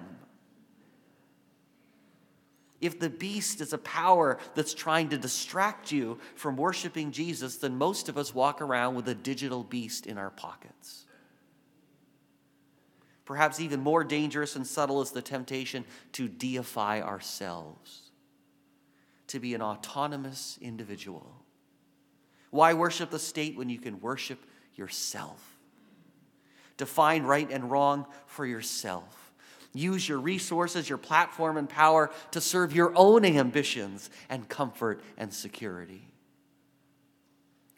If 2.79 2.99
the 2.99 3.11
beast 3.11 3.61
is 3.61 3.73
a 3.73 3.77
power 3.77 4.39
that's 4.55 4.73
trying 4.73 5.09
to 5.09 5.19
distract 5.19 5.91
you 5.91 6.17
from 6.33 6.57
worshiping 6.57 7.11
Jesus, 7.11 7.57
then 7.57 7.77
most 7.77 8.09
of 8.09 8.17
us 8.17 8.33
walk 8.33 8.59
around 8.59 8.95
with 8.95 9.07
a 9.07 9.13
digital 9.13 9.63
beast 9.63 10.07
in 10.07 10.17
our 10.17 10.31
pockets. 10.31 11.05
Perhaps 13.25 13.59
even 13.59 13.81
more 13.81 14.03
dangerous 14.03 14.55
and 14.55 14.65
subtle 14.65 14.99
is 15.03 15.11
the 15.11 15.21
temptation 15.21 15.85
to 16.13 16.27
deify 16.27 17.01
ourselves, 17.01 18.10
to 19.31 19.39
be 19.39 19.53
an 19.53 19.61
autonomous 19.61 20.57
individual. 20.61 21.43
Why 22.49 22.73
worship 22.73 23.09
the 23.09 23.19
state 23.19 23.57
when 23.57 23.69
you 23.69 23.79
can 23.79 23.99
worship 23.99 24.39
yourself? 24.75 25.57
Define 26.77 27.23
right 27.23 27.49
and 27.51 27.69
wrong 27.69 28.05
for 28.25 28.45
yourself 28.45 29.31
Use 29.73 30.07
your 30.07 30.19
resources, 30.19 30.89
your 30.89 30.97
platform, 30.97 31.57
and 31.57 31.69
power 31.69 32.11
to 32.31 32.41
serve 32.41 32.75
your 32.75 32.91
own 32.95 33.23
ambitions 33.23 34.09
and 34.29 34.47
comfort 34.49 35.01
and 35.17 35.33
security. 35.33 36.07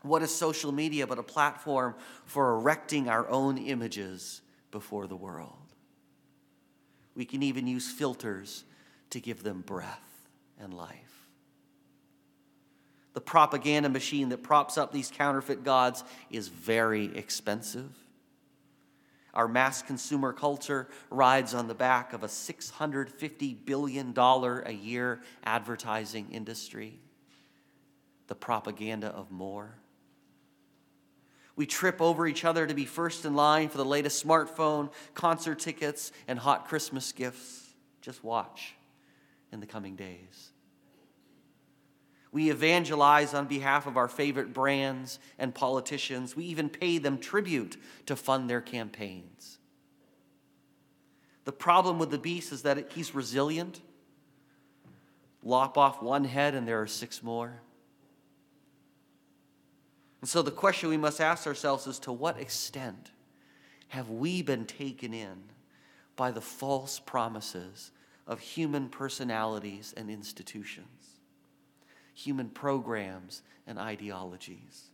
What 0.02 0.24
is 0.24 0.34
social 0.34 0.72
media 0.72 1.06
but 1.06 1.20
a 1.20 1.24
platform 1.24 1.96
for 2.26 2.56
erecting 2.56 3.10
our 3.10 3.30
own 3.30 3.58
images 3.58 4.42
before 4.72 5.08
the 5.08 5.16
world? 5.16 5.54
We 7.16 7.26
can 7.26 7.44
even 7.44 7.68
use 7.68 7.90
filters 7.90 8.64
to 9.12 9.20
give 9.20 9.44
them 9.44 9.62
breath 9.62 10.28
and 10.60 10.74
life. 10.74 11.23
The 13.14 13.22
propaganda 13.22 13.90
machine 13.90 14.30
that 14.30 14.44
props 14.44 14.78
up 14.78 14.92
these 14.92 15.12
counterfeit 15.12 15.64
gods 15.64 16.04
is 16.32 16.48
very 16.48 17.16
expensive. 17.16 17.92
Our 19.34 19.48
mass 19.48 19.82
consumer 19.82 20.34
culture 20.34 20.88
rides 21.10 21.54
on 21.54 21.68
the 21.68 21.74
back 21.74 22.14
of 22.14 22.24
a 22.24 22.28
$650 22.28 23.66
billion 23.66 24.14
a 24.18 24.72
year 24.72 25.22
advertising 25.44 26.30
industry, 26.32 27.00
the 28.28 28.36
propaganda 28.36 29.08
of 29.08 29.32
more. 29.32 29.76
We 31.56 31.66
trip 31.68 32.02
over 32.02 32.26
each 32.26 32.46
other 32.46 32.66
to 32.66 32.74
be 32.74 32.86
first 32.86 33.26
in 33.26 33.36
line 33.36 33.70
for 33.70 33.78
the 33.78 33.86
latest 33.86 34.24
smartphone, 34.26 34.92
concert 35.14 35.60
tickets, 35.60 36.12
and 36.28 36.40
hot 36.40 36.68
Christmas 36.68 37.12
gifts. 37.12 37.68
Just 38.02 38.24
watch 38.24 38.74
in 39.52 39.60
the 39.60 39.68
coming 39.68 39.96
days. 39.96 40.53
We 42.34 42.50
evangelize 42.50 43.36
on 43.36 43.46
behalf 43.46 43.86
of 43.86 43.96
our 43.96 44.08
favorite 44.08 44.54
brands 44.54 45.20
and 45.38 45.54
politicians. 45.54 46.36
We 46.36 46.46
even 46.46 46.68
pay 46.68 46.98
them 46.98 47.20
tribute 47.20 47.78
to 48.08 48.16
fund 48.16 48.50
their 48.50 48.60
campaigns. 48.60 49.60
The 51.46 51.52
problem 51.52 52.00
with 52.00 52.10
the 52.10 52.18
beast 52.18 52.52
is 52.52 52.64
that 52.64 52.92
he's 52.94 53.14
resilient. 53.14 53.82
Lop 55.44 55.78
off 55.78 56.02
one 56.02 56.24
head 56.24 56.56
and 56.56 56.68
there 56.68 56.82
are 56.82 56.88
six 56.88 57.22
more. 57.22 57.62
And 60.20 60.28
so 60.28 60.42
the 60.42 60.52
question 60.52 60.90
we 60.90 60.98
must 60.98 61.22
ask 61.22 61.46
ourselves 61.46 61.86
is 61.86 62.00
to 62.00 62.12
what 62.12 62.40
extent 62.40 63.12
have 63.90 64.10
we 64.10 64.42
been 64.42 64.66
taken 64.66 65.14
in 65.14 65.44
by 66.16 66.32
the 66.32 66.42
false 66.42 66.98
promises 66.98 67.92
of 68.26 68.40
human 68.40 68.90
personalities 68.90 69.94
and 69.96 70.10
institutions? 70.10 71.20
Human 72.14 72.50
programs 72.50 73.42
and 73.68 73.78
ideologies? 73.80 74.90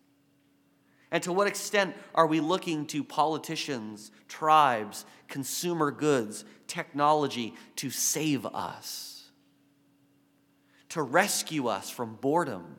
And 1.12 1.24
to 1.24 1.34
what 1.34 1.48
extent 1.48 1.96
are 2.14 2.28
we 2.28 2.40
looking 2.40 2.86
to 2.88 3.04
politicians, 3.04 4.12
tribes, 4.28 5.06
consumer 5.28 5.90
goods, 5.90 6.46
technology 6.68 7.56
to 7.78 7.90
save 7.90 8.46
us? 8.46 9.30
To 10.90 11.02
rescue 11.02 11.68
us 11.68 11.90
from 11.90 12.16
boredom, 12.16 12.76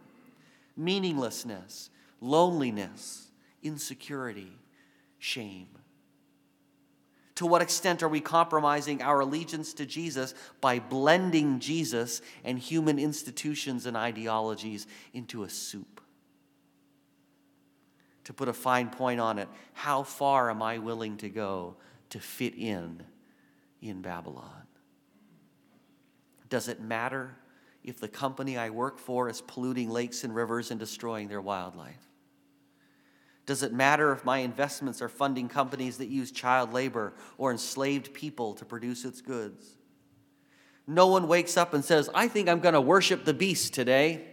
meaninglessness, 0.76 1.90
loneliness, 2.20 3.28
insecurity, 3.62 4.52
shame? 5.18 5.68
To 7.40 7.46
what 7.46 7.62
extent 7.62 8.02
are 8.02 8.08
we 8.10 8.20
compromising 8.20 9.00
our 9.00 9.20
allegiance 9.20 9.72
to 9.72 9.86
Jesus 9.86 10.34
by 10.60 10.78
blending 10.78 11.58
Jesus 11.58 12.20
and 12.44 12.58
human 12.58 12.98
institutions 12.98 13.86
and 13.86 13.96
ideologies 13.96 14.86
into 15.14 15.44
a 15.44 15.48
soup? 15.48 16.02
To 18.24 18.34
put 18.34 18.48
a 18.48 18.52
fine 18.52 18.90
point 18.90 19.20
on 19.20 19.38
it, 19.38 19.48
how 19.72 20.02
far 20.02 20.50
am 20.50 20.60
I 20.60 20.76
willing 20.80 21.16
to 21.16 21.30
go 21.30 21.76
to 22.10 22.20
fit 22.20 22.56
in 22.56 23.02
in 23.80 24.02
Babylon? 24.02 24.66
Does 26.50 26.68
it 26.68 26.82
matter 26.82 27.38
if 27.82 28.00
the 28.00 28.08
company 28.08 28.58
I 28.58 28.68
work 28.68 28.98
for 28.98 29.30
is 29.30 29.40
polluting 29.40 29.88
lakes 29.88 30.24
and 30.24 30.34
rivers 30.34 30.70
and 30.70 30.78
destroying 30.78 31.28
their 31.28 31.40
wildlife? 31.40 32.09
Does 33.50 33.64
it 33.64 33.72
matter 33.72 34.12
if 34.12 34.24
my 34.24 34.38
investments 34.38 35.02
are 35.02 35.08
funding 35.08 35.48
companies 35.48 35.98
that 35.98 36.06
use 36.06 36.30
child 36.30 36.72
labor 36.72 37.14
or 37.36 37.50
enslaved 37.50 38.14
people 38.14 38.54
to 38.54 38.64
produce 38.64 39.04
its 39.04 39.20
goods? 39.20 39.76
No 40.86 41.08
one 41.08 41.26
wakes 41.26 41.56
up 41.56 41.74
and 41.74 41.84
says, 41.84 42.08
I 42.14 42.28
think 42.28 42.48
I'm 42.48 42.60
going 42.60 42.74
to 42.74 42.80
worship 42.80 43.24
the 43.24 43.34
beast 43.34 43.74
today. 43.74 44.24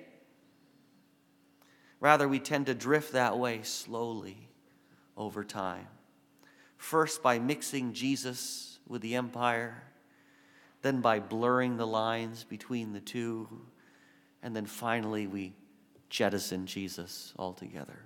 Rather, 2.00 2.28
we 2.28 2.38
tend 2.38 2.68
to 2.68 2.76
drift 2.76 3.14
that 3.14 3.40
way 3.40 3.62
slowly 3.64 4.50
over 5.18 5.44
time. 5.44 5.88
First, 6.76 7.24
by 7.24 7.40
mixing 7.40 7.94
Jesus 7.94 8.78
with 8.88 9.02
the 9.02 9.16
empire, 9.16 9.82
then 10.84 11.02
by 11.02 11.22
blurring 11.22 11.78
the 11.78 11.88
lines 11.88 12.44
between 12.44 12.94
the 12.94 13.02
two, 13.02 13.48
and 14.44 14.56
then 14.56 14.68
finally, 14.68 15.26
we 15.26 15.56
jettison 16.08 16.68
Jesus 16.68 17.34
altogether. 17.40 17.98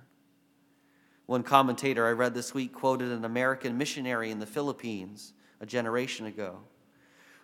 One 1.32 1.42
commentator 1.42 2.06
I 2.06 2.10
read 2.10 2.34
this 2.34 2.52
week 2.52 2.74
quoted 2.74 3.10
an 3.10 3.24
American 3.24 3.78
missionary 3.78 4.30
in 4.30 4.38
the 4.38 4.44
Philippines 4.44 5.32
a 5.62 5.64
generation 5.64 6.26
ago 6.26 6.58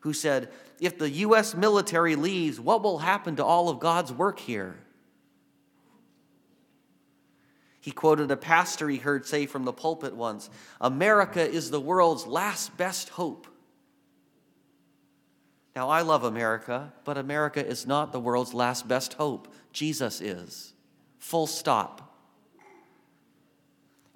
who 0.00 0.12
said, 0.12 0.50
If 0.78 0.98
the 0.98 1.08
U.S. 1.08 1.54
military 1.54 2.14
leaves, 2.14 2.60
what 2.60 2.82
will 2.82 2.98
happen 2.98 3.36
to 3.36 3.44
all 3.46 3.70
of 3.70 3.80
God's 3.80 4.12
work 4.12 4.40
here? 4.40 4.76
He 7.80 7.90
quoted 7.90 8.30
a 8.30 8.36
pastor 8.36 8.90
he 8.90 8.98
heard 8.98 9.24
say 9.24 9.46
from 9.46 9.64
the 9.64 9.72
pulpit 9.72 10.14
once 10.14 10.50
America 10.82 11.40
is 11.40 11.70
the 11.70 11.80
world's 11.80 12.26
last 12.26 12.76
best 12.76 13.08
hope. 13.08 13.46
Now, 15.74 15.88
I 15.88 16.02
love 16.02 16.24
America, 16.24 16.92
but 17.04 17.16
America 17.16 17.66
is 17.66 17.86
not 17.86 18.12
the 18.12 18.20
world's 18.20 18.52
last 18.52 18.86
best 18.86 19.14
hope. 19.14 19.50
Jesus 19.72 20.20
is. 20.20 20.74
Full 21.20 21.46
stop. 21.46 22.07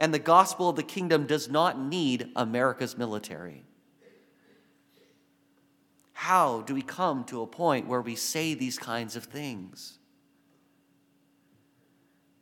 And 0.02 0.12
the 0.12 0.18
gospel 0.18 0.68
of 0.68 0.74
the 0.74 0.82
kingdom 0.82 1.26
does 1.26 1.48
not 1.48 1.78
need 1.78 2.28
America's 2.34 2.98
military. 2.98 3.62
How 6.12 6.62
do 6.62 6.74
we 6.74 6.82
come 6.82 7.22
to 7.26 7.40
a 7.40 7.46
point 7.46 7.86
where 7.86 8.00
we 8.00 8.16
say 8.16 8.54
these 8.54 8.80
kinds 8.80 9.14
of 9.14 9.22
things? 9.22 10.00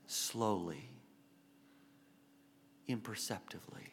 Slowly, 0.07 0.89
imperceptibly. 2.89 3.93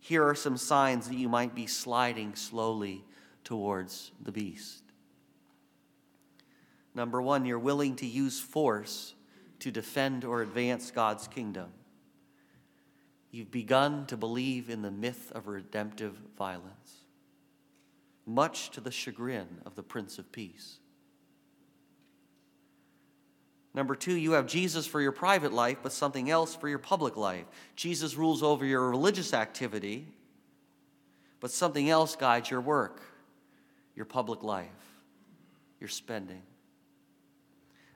Here 0.00 0.24
are 0.24 0.34
some 0.34 0.56
signs 0.56 1.08
that 1.08 1.18
you 1.18 1.28
might 1.28 1.54
be 1.54 1.68
sliding 1.68 2.34
slowly 2.34 3.04
towards 3.44 4.10
the 4.20 4.32
beast. 4.32 4.82
Number 6.96 7.22
one, 7.22 7.44
you're 7.44 7.60
willing 7.60 7.94
to 7.96 8.06
use 8.06 8.40
force 8.40 9.14
to 9.60 9.70
defend 9.70 10.24
or 10.24 10.42
advance 10.42 10.90
God's 10.90 11.26
kingdom. 11.28 11.72
You've 13.30 13.50
begun 13.50 14.06
to 14.06 14.16
believe 14.16 14.70
in 14.70 14.82
the 14.82 14.90
myth 14.90 15.32
of 15.34 15.48
redemptive 15.48 16.16
violence, 16.36 17.04
much 18.24 18.70
to 18.70 18.80
the 18.80 18.90
chagrin 18.90 19.48
of 19.66 19.74
the 19.74 19.82
Prince 19.82 20.18
of 20.18 20.32
Peace. 20.32 20.78
Number 23.74 23.94
two, 23.94 24.14
you 24.14 24.32
have 24.32 24.46
Jesus 24.46 24.86
for 24.86 25.00
your 25.00 25.12
private 25.12 25.52
life, 25.52 25.78
but 25.82 25.92
something 25.92 26.30
else 26.30 26.54
for 26.54 26.68
your 26.68 26.78
public 26.78 27.16
life. 27.16 27.44
Jesus 27.76 28.16
rules 28.16 28.42
over 28.42 28.64
your 28.64 28.88
religious 28.90 29.34
activity, 29.34 30.06
but 31.38 31.50
something 31.50 31.88
else 31.88 32.16
guides 32.16 32.50
your 32.50 32.60
work, 32.60 33.02
your 33.94 34.06
public 34.06 34.42
life, 34.42 34.66
your 35.80 35.88
spending. 35.88 36.42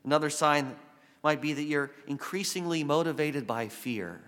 Another 0.04 0.30
sign 0.30 0.76
might 1.22 1.40
be 1.40 1.52
that 1.52 1.62
you're 1.62 1.90
increasingly 2.06 2.82
motivated 2.84 3.46
by 3.46 3.68
fear. 3.68 4.20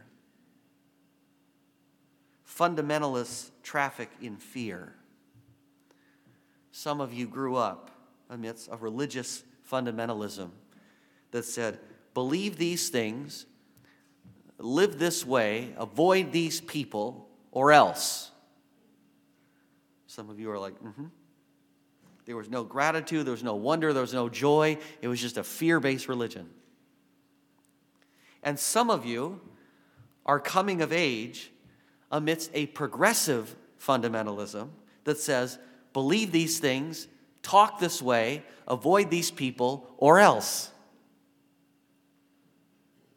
Fundamentalists 2.49 3.51
traffic 3.63 4.11
in 4.21 4.37
fear. 4.37 4.95
Some 6.71 7.01
of 7.01 7.13
you 7.13 7.27
grew 7.27 7.57
up 7.57 7.91
amidst 8.31 8.69
a 8.71 8.77
religious 8.77 9.43
fundamentalism 9.71 10.51
that 11.31 11.45
said, 11.45 11.79
believe 12.15 12.57
these 12.59 12.91
things, 12.91 13.47
live 14.59 14.99
this 14.99 15.27
way, 15.27 15.75
avoid 15.77 16.31
these 16.31 16.61
people, 16.61 17.29
or 17.51 17.73
else. 17.73 18.31
Some 20.07 20.31
of 20.31 20.39
you 20.39 20.51
are 20.51 20.59
like, 20.59 20.75
mm 20.81 20.95
hmm. 20.95 21.05
There 22.27 22.37
was 22.37 22.49
no 22.49 22.65
gratitude, 22.65 23.27
there 23.27 23.33
was 23.33 23.43
no 23.43 23.55
wonder, 23.55 23.93
there 23.93 24.01
was 24.01 24.15
no 24.15 24.29
joy. 24.29 24.79
It 25.03 25.09
was 25.09 25.21
just 25.21 25.37
a 25.37 25.45
fear 25.45 25.79
based 25.79 26.09
religion. 26.09 26.49
And 28.45 28.59
some 28.59 28.91
of 28.91 29.05
you 29.05 29.41
are 30.25 30.39
coming 30.39 30.83
of 30.83 30.93
age 30.93 31.51
amidst 32.13 32.51
a 32.55 32.67
progressive 32.67 33.57
fundamentalism 33.81 34.69
that 35.05 35.19
says, 35.19 35.59
believe 35.93 36.31
these 36.31 36.61
things, 36.61 37.09
talk 37.43 37.81
this 37.81 38.01
way, 38.01 38.45
avoid 38.69 39.11
these 39.11 39.31
people, 39.31 39.91
or 39.97 40.21
else. 40.21 40.71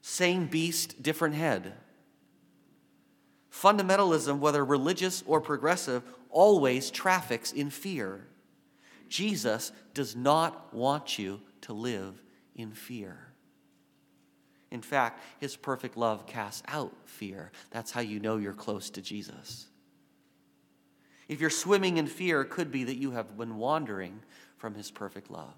Same 0.02 0.48
beast, 0.48 1.04
different 1.04 1.36
head. 1.36 1.74
Fundamentalism, 3.52 4.40
whether 4.40 4.64
religious 4.64 5.24
or 5.28 5.42
progressive, 5.42 6.04
always 6.30 6.90
traffics 6.90 7.52
in 7.52 7.70
fear. 7.70 8.28
Jesus 9.10 9.72
does 9.94 10.16
not 10.16 10.74
want 10.74 11.20
you 11.20 11.42
to 11.62 11.74
live 11.74 12.22
in 12.56 12.72
fear. 12.72 13.27
In 14.72 14.82
fact, 14.82 15.22
his 15.40 15.56
perfect 15.56 15.96
love 15.98 16.26
casts 16.26 16.64
out 16.68 16.94
fear. 17.06 17.52
That's 17.72 17.92
how 17.92 18.02
you 18.02 18.20
know 18.20 18.38
you're 18.38 18.54
close 18.54 18.90
to 18.92 19.02
Jesus. 19.02 19.68
If 21.28 21.42
you're 21.42 21.50
swimming 21.50 21.98
in 21.98 22.08
fear, 22.08 22.42
it 22.42 22.50
could 22.50 22.72
be 22.72 22.86
that 22.86 22.98
you 22.98 23.12
have 23.12 23.38
been 23.38 23.58
wandering 23.58 24.22
from 24.58 24.76
his 24.76 24.92
perfect 24.92 25.30
love. 25.30 25.54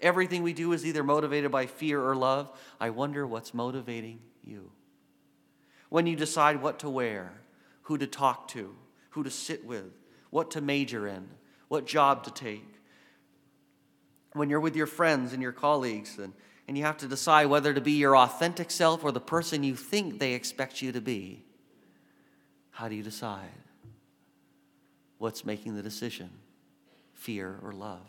Everything 0.00 0.42
we 0.42 0.52
do 0.52 0.72
is 0.72 0.86
either 0.86 1.02
motivated 1.02 1.50
by 1.50 1.66
fear 1.66 2.02
or 2.02 2.16
love. 2.16 2.50
I 2.80 2.90
wonder 2.90 3.26
what's 3.26 3.52
motivating 3.52 4.20
you. 4.42 4.70
When 5.90 6.06
you 6.06 6.16
decide 6.16 6.62
what 6.62 6.78
to 6.80 6.88
wear, 6.88 7.32
who 7.82 7.98
to 7.98 8.06
talk 8.06 8.48
to, 8.48 8.74
who 9.10 9.24
to 9.24 9.30
sit 9.30 9.64
with, 9.64 9.92
what 10.30 10.52
to 10.52 10.60
major 10.60 11.06
in, 11.06 11.28
what 11.68 11.86
job 11.86 12.24
to 12.24 12.30
take. 12.30 12.66
When 14.32 14.48
you're 14.48 14.60
with 14.60 14.76
your 14.76 14.86
friends 14.86 15.32
and 15.32 15.42
your 15.42 15.52
colleagues 15.52 16.18
and 16.18 16.32
and 16.70 16.78
you 16.78 16.84
have 16.84 16.98
to 16.98 17.08
decide 17.08 17.46
whether 17.46 17.74
to 17.74 17.80
be 17.80 17.94
your 17.94 18.16
authentic 18.16 18.70
self 18.70 19.02
or 19.02 19.10
the 19.10 19.18
person 19.18 19.64
you 19.64 19.74
think 19.74 20.20
they 20.20 20.34
expect 20.34 20.80
you 20.80 20.92
to 20.92 21.00
be. 21.00 21.42
How 22.70 22.88
do 22.88 22.94
you 22.94 23.02
decide? 23.02 23.50
What's 25.18 25.44
making 25.44 25.74
the 25.74 25.82
decision? 25.82 26.30
Fear 27.12 27.58
or 27.64 27.72
love? 27.72 28.06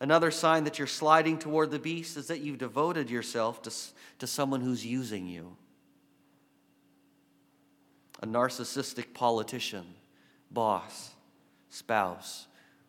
Another 0.00 0.30
sign 0.30 0.64
that 0.64 0.78
you're 0.78 0.86
sliding 0.86 1.38
toward 1.38 1.70
the 1.70 1.78
beast 1.78 2.16
is 2.16 2.28
that 2.28 2.40
you've 2.40 2.56
devoted 2.56 3.10
yourself 3.10 3.60
to, 3.60 3.70
to 4.18 4.26
someone 4.26 4.62
who's 4.62 4.86
using 4.86 5.26
you. 5.26 5.54
A 8.22 8.26
narcissistic 8.26 9.12
politician, 9.12 9.84
boss, 10.50 11.10
spouse, 11.68 12.46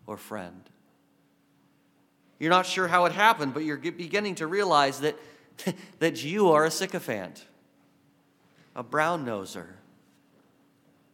or 0.07 0.15
friend. 0.15 0.69
You're 2.39 2.49
not 2.49 2.65
sure 2.65 2.87
how 2.87 3.05
it 3.05 3.11
happened, 3.11 3.53
but 3.53 3.63
you're 3.63 3.77
beginning 3.77 4.35
to 4.35 4.47
realize 4.47 4.99
that, 5.01 5.15
that 5.99 6.23
you 6.23 6.51
are 6.51 6.65
a 6.65 6.71
sycophant, 6.71 7.45
a 8.75 8.83
brown 8.83 9.25
noser, 9.25 9.67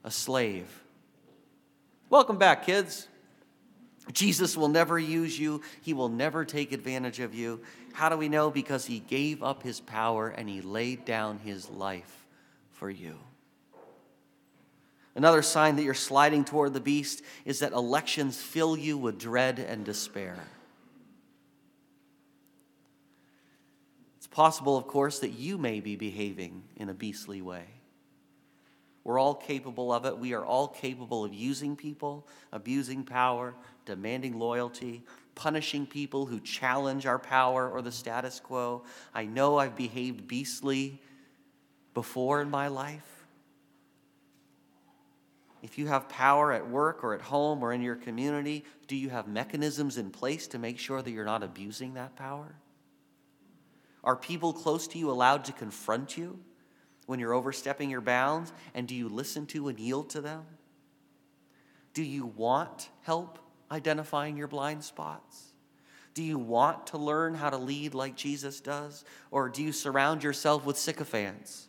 a 0.04 0.12
slave. 0.12 0.82
Welcome 2.10 2.38
back, 2.38 2.66
kids. 2.66 3.08
Jesus 4.12 4.58
will 4.58 4.68
never 4.68 4.98
use 4.98 5.38
you, 5.38 5.62
He 5.82 5.94
will 5.94 6.10
never 6.10 6.44
take 6.44 6.72
advantage 6.72 7.20
of 7.20 7.36
you. 7.36 7.62
How 7.94 8.10
do 8.10 8.18
we 8.18 8.30
know? 8.30 8.50
Because 8.50 8.86
He 8.86 9.00
gave 9.00 9.44
up 9.44 9.62
His 9.62 9.80
power 9.80 10.30
and 10.30 10.50
He 10.50 10.62
laid 10.62 11.06
down 11.06 11.40
His 11.40 11.70
life 11.70 12.26
for 12.72 12.90
you. 12.90 13.16
Another 15.14 15.42
sign 15.42 15.76
that 15.76 15.84
you're 15.84 15.94
sliding 15.94 16.44
toward 16.46 16.74
the 16.74 16.80
beast 16.80 17.22
is 17.46 17.60
that 17.60 17.74
elections 17.74 18.42
fill 18.42 18.76
you 18.78 18.98
with 18.98 19.20
dread 19.20 19.60
and 19.60 19.86
despair. 19.86 20.38
Possible, 24.32 24.78
of 24.78 24.88
course, 24.88 25.20
that 25.20 25.32
you 25.32 25.58
may 25.58 25.80
be 25.80 25.96
behaving 25.96 26.63
in 26.78 26.89
a 26.89 26.94
beastly 26.94 27.41
way. 27.41 27.65
We're 29.04 29.20
all 29.20 29.36
capable 29.36 29.91
of 29.91 30.06
it. 30.06 30.17
We 30.17 30.34
are 30.34 30.46
all 30.46 30.67
capable 30.67 31.26
of 31.26 31.34
using 31.34 31.76
people, 31.76 32.28
abusing 32.52 33.04
power, 33.04 33.56
demanding 33.86 34.38
loyalty, 34.38 35.04
punishing 35.34 35.88
people 35.88 36.26
who 36.26 36.39
challenge 36.39 37.06
our 37.06 37.17
power 37.17 37.70
or 37.70 37.82
the 37.82 37.91
status 37.91 38.39
quo. 38.39 38.84
I 39.13 39.26
know 39.26 39.58
I've 39.58 39.76
behaved 39.76 40.28
beastly 40.28 41.02
before 41.94 42.41
in 42.41 42.50
my 42.50 42.67
life. 42.67 43.26
If 45.63 45.78
you 45.78 45.88
have 45.88 46.10
power 46.10 46.52
at 46.52 46.70
work 46.70 47.04
or 47.04 47.13
at 47.13 47.22
home 47.22 47.63
or 47.63 47.74
in 47.74 47.82
your 47.82 47.96
community, 47.96 48.65
do 48.88 48.96
you 48.96 49.10
have 49.10 49.28
mechanisms 49.28 49.98
in 49.98 50.10
place 50.10 50.48
to 50.48 50.60
make 50.60 50.80
sure 50.80 51.02
that 51.02 51.12
you're 51.12 51.26
not 51.26 51.44
abusing 51.44 51.96
that 51.96 52.15
power? 52.15 52.56
Are 54.04 54.16
people 54.16 54.54
close 54.54 54.88
to 54.88 54.98
you 54.98 55.12
allowed 55.12 55.46
to 55.46 55.52
confront 55.52 56.18
you 56.18 56.40
when 57.06 57.20
you're 57.20 57.34
overstepping 57.34 57.90
your 57.90 58.02
bounds? 58.02 58.52
And 58.74 58.88
do 58.88 58.96
you 58.96 59.10
listen 59.10 59.46
to 59.48 59.68
and 59.68 59.80
yield 59.80 60.10
to 60.12 60.22
them? 60.22 60.44
Do 61.94 62.04
you 62.04 62.26
want 62.26 62.90
help 63.02 63.38
identifying 63.70 64.38
your 64.38 64.48
blind 64.48 64.84
spots? 64.84 65.52
Do 66.14 66.24
you 66.24 66.38
want 66.38 66.88
to 66.88 66.98
learn 66.98 67.36
how 67.36 67.50
to 67.50 67.58
lead 67.58 67.94
like 67.94 68.16
Jesus 68.16 68.60
does? 68.60 69.06
Or 69.30 69.50
do 69.50 69.64
you 69.64 69.72
surround 69.72 70.24
yourself 70.24 70.66
with 70.66 70.78
sycophants, 70.78 71.68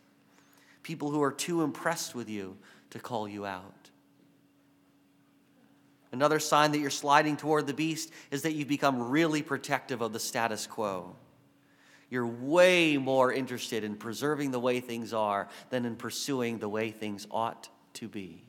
people 0.83 1.11
who 1.11 1.23
are 1.23 1.33
too 1.33 1.62
impressed 1.62 2.14
with 2.14 2.29
you 2.29 2.57
to 2.90 2.99
call 2.99 3.29
you 3.29 3.47
out? 3.47 3.90
Another 6.11 6.40
sign 6.40 6.73
that 6.73 6.79
you're 6.79 6.90
sliding 6.90 7.37
toward 7.37 7.66
the 7.66 7.73
beast 7.73 8.11
is 8.31 8.42
that 8.42 8.53
you've 8.53 8.68
become 8.68 9.11
really 9.11 9.42
protective 9.42 10.03
of 10.03 10.12
the 10.12 10.21
status 10.21 10.66
quo. 10.66 11.16
You're 12.12 12.27
way 12.27 12.98
more 12.98 13.33
interested 13.33 13.85
in 13.85 13.96
preserving 13.96 14.51
the 14.51 14.61
way 14.61 14.81
things 14.81 15.14
are 15.14 15.48
than 15.70 15.87
in 15.87 15.96
pursuing 15.96 16.59
the 16.59 16.68
way 16.68 16.90
things 16.90 17.27
ought 17.31 17.70
to 17.94 18.07
be. 18.07 18.44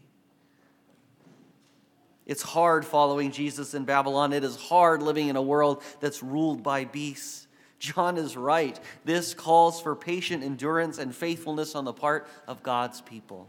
It's 2.26 2.42
hard 2.42 2.84
following 2.84 3.32
Jesus 3.32 3.74
in 3.74 3.86
Babylon. 3.86 4.34
It 4.34 4.44
is 4.44 4.58
hard 4.58 5.02
living 5.02 5.30
in 5.30 5.38
a 5.38 5.42
world 5.42 5.82
that's 6.02 6.22
ruled 6.22 6.62
by 6.62 6.84
beasts. 6.84 7.48
John 7.80 8.18
is 8.18 8.36
right. 8.36 8.78
This 9.06 9.34
calls 9.34 9.80
for 9.80 9.96
patient 9.96 10.44
endurance 10.44 10.98
and 10.98 11.16
faithfulness 11.16 11.74
on 11.74 11.86
the 11.86 11.94
part 11.94 12.28
of 12.50 12.64
God's 12.64 13.00
people. 13.00 13.48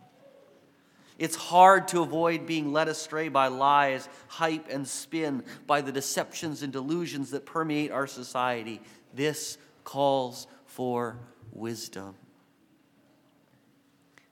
It's 1.18 1.34
hard 1.34 1.88
to 1.88 2.02
avoid 2.02 2.46
being 2.46 2.72
led 2.72 2.86
astray 2.86 3.30
by 3.30 3.48
lies, 3.48 4.08
hype, 4.28 4.68
and 4.70 4.86
spin, 4.86 5.42
by 5.66 5.80
the 5.80 5.90
deceptions 5.90 6.62
and 6.62 6.72
delusions 6.72 7.32
that 7.32 7.46
permeate 7.46 7.90
our 7.90 8.06
society. 8.06 8.80
This 9.12 9.58
calls 9.84 10.46
for 10.66 11.18
wisdom. 11.52 12.14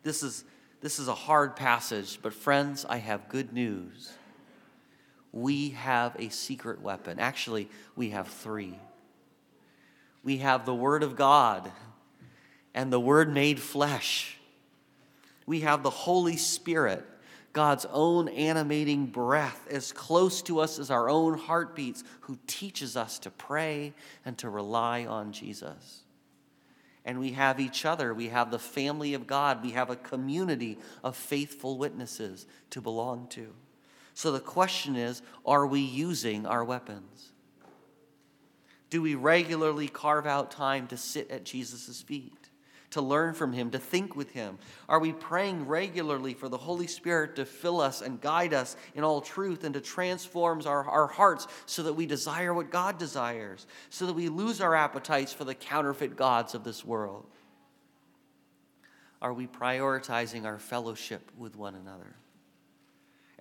This 0.02 0.22
is, 0.22 0.44
this 0.80 0.98
is 0.98 1.08
a 1.08 1.14
hard 1.14 1.54
passage, 1.54 2.18
but 2.22 2.34
friends, 2.34 2.84
I 2.88 2.96
have 2.96 3.28
good 3.28 3.52
news. 3.52 4.12
We 5.30 5.70
have 5.70 6.16
a 6.18 6.28
secret 6.30 6.82
weapon. 6.82 7.18
Actually, 7.18 7.68
we 7.94 8.10
have 8.10 8.28
three. 8.28 8.78
We 10.24 10.38
have 10.38 10.66
the 10.66 10.74
Word 10.74 11.02
of 11.02 11.16
God 11.16 11.70
and 12.74 12.92
the 12.92 13.00
Word 13.00 13.32
made 13.32 13.60
flesh. 13.60 14.36
We 15.46 15.60
have 15.60 15.82
the 15.82 15.90
Holy 15.90 16.36
Spirit 16.36 17.04
God's 17.52 17.86
own 17.90 18.28
animating 18.28 19.06
breath, 19.06 19.66
as 19.70 19.92
close 19.92 20.40
to 20.42 20.60
us 20.60 20.78
as 20.78 20.90
our 20.90 21.10
own 21.10 21.36
heartbeats, 21.36 22.02
who 22.22 22.38
teaches 22.46 22.96
us 22.96 23.18
to 23.20 23.30
pray 23.30 23.92
and 24.24 24.38
to 24.38 24.48
rely 24.48 25.04
on 25.04 25.32
Jesus. 25.32 26.00
And 27.04 27.18
we 27.18 27.32
have 27.32 27.60
each 27.60 27.84
other. 27.84 28.14
We 28.14 28.28
have 28.28 28.50
the 28.50 28.58
family 28.58 29.14
of 29.14 29.26
God. 29.26 29.62
We 29.62 29.72
have 29.72 29.90
a 29.90 29.96
community 29.96 30.78
of 31.02 31.16
faithful 31.16 31.76
witnesses 31.76 32.46
to 32.70 32.80
belong 32.80 33.26
to. 33.30 33.52
So 34.14 34.32
the 34.32 34.40
question 34.40 34.96
is 34.96 35.20
are 35.44 35.66
we 35.66 35.80
using 35.80 36.46
our 36.46 36.64
weapons? 36.64 37.32
Do 38.88 39.02
we 39.02 39.14
regularly 39.14 39.88
carve 39.88 40.26
out 40.26 40.50
time 40.50 40.86
to 40.88 40.96
sit 40.96 41.30
at 41.30 41.44
Jesus' 41.44 42.02
feet? 42.02 42.41
To 42.92 43.02
learn 43.02 43.34
from 43.34 43.52
Him, 43.52 43.70
to 43.70 43.78
think 43.78 44.16
with 44.16 44.30
Him? 44.30 44.58
Are 44.88 45.00
we 45.00 45.12
praying 45.12 45.66
regularly 45.66 46.34
for 46.34 46.48
the 46.48 46.56
Holy 46.56 46.86
Spirit 46.86 47.36
to 47.36 47.44
fill 47.44 47.80
us 47.80 48.00
and 48.00 48.20
guide 48.20 48.54
us 48.54 48.76
in 48.94 49.04
all 49.04 49.20
truth 49.20 49.64
and 49.64 49.74
to 49.74 49.80
transform 49.80 50.62
our, 50.66 50.84
our 50.88 51.06
hearts 51.06 51.46
so 51.66 51.82
that 51.82 51.94
we 51.94 52.06
desire 52.06 52.54
what 52.54 52.70
God 52.70 52.98
desires, 52.98 53.66
so 53.90 54.06
that 54.06 54.14
we 54.14 54.28
lose 54.28 54.60
our 54.60 54.74
appetites 54.74 55.32
for 55.32 55.44
the 55.44 55.54
counterfeit 55.54 56.16
gods 56.16 56.54
of 56.54 56.64
this 56.64 56.84
world? 56.84 57.26
Are 59.20 59.32
we 59.32 59.46
prioritizing 59.46 60.44
our 60.44 60.58
fellowship 60.58 61.30
with 61.36 61.56
one 61.56 61.74
another? 61.74 62.16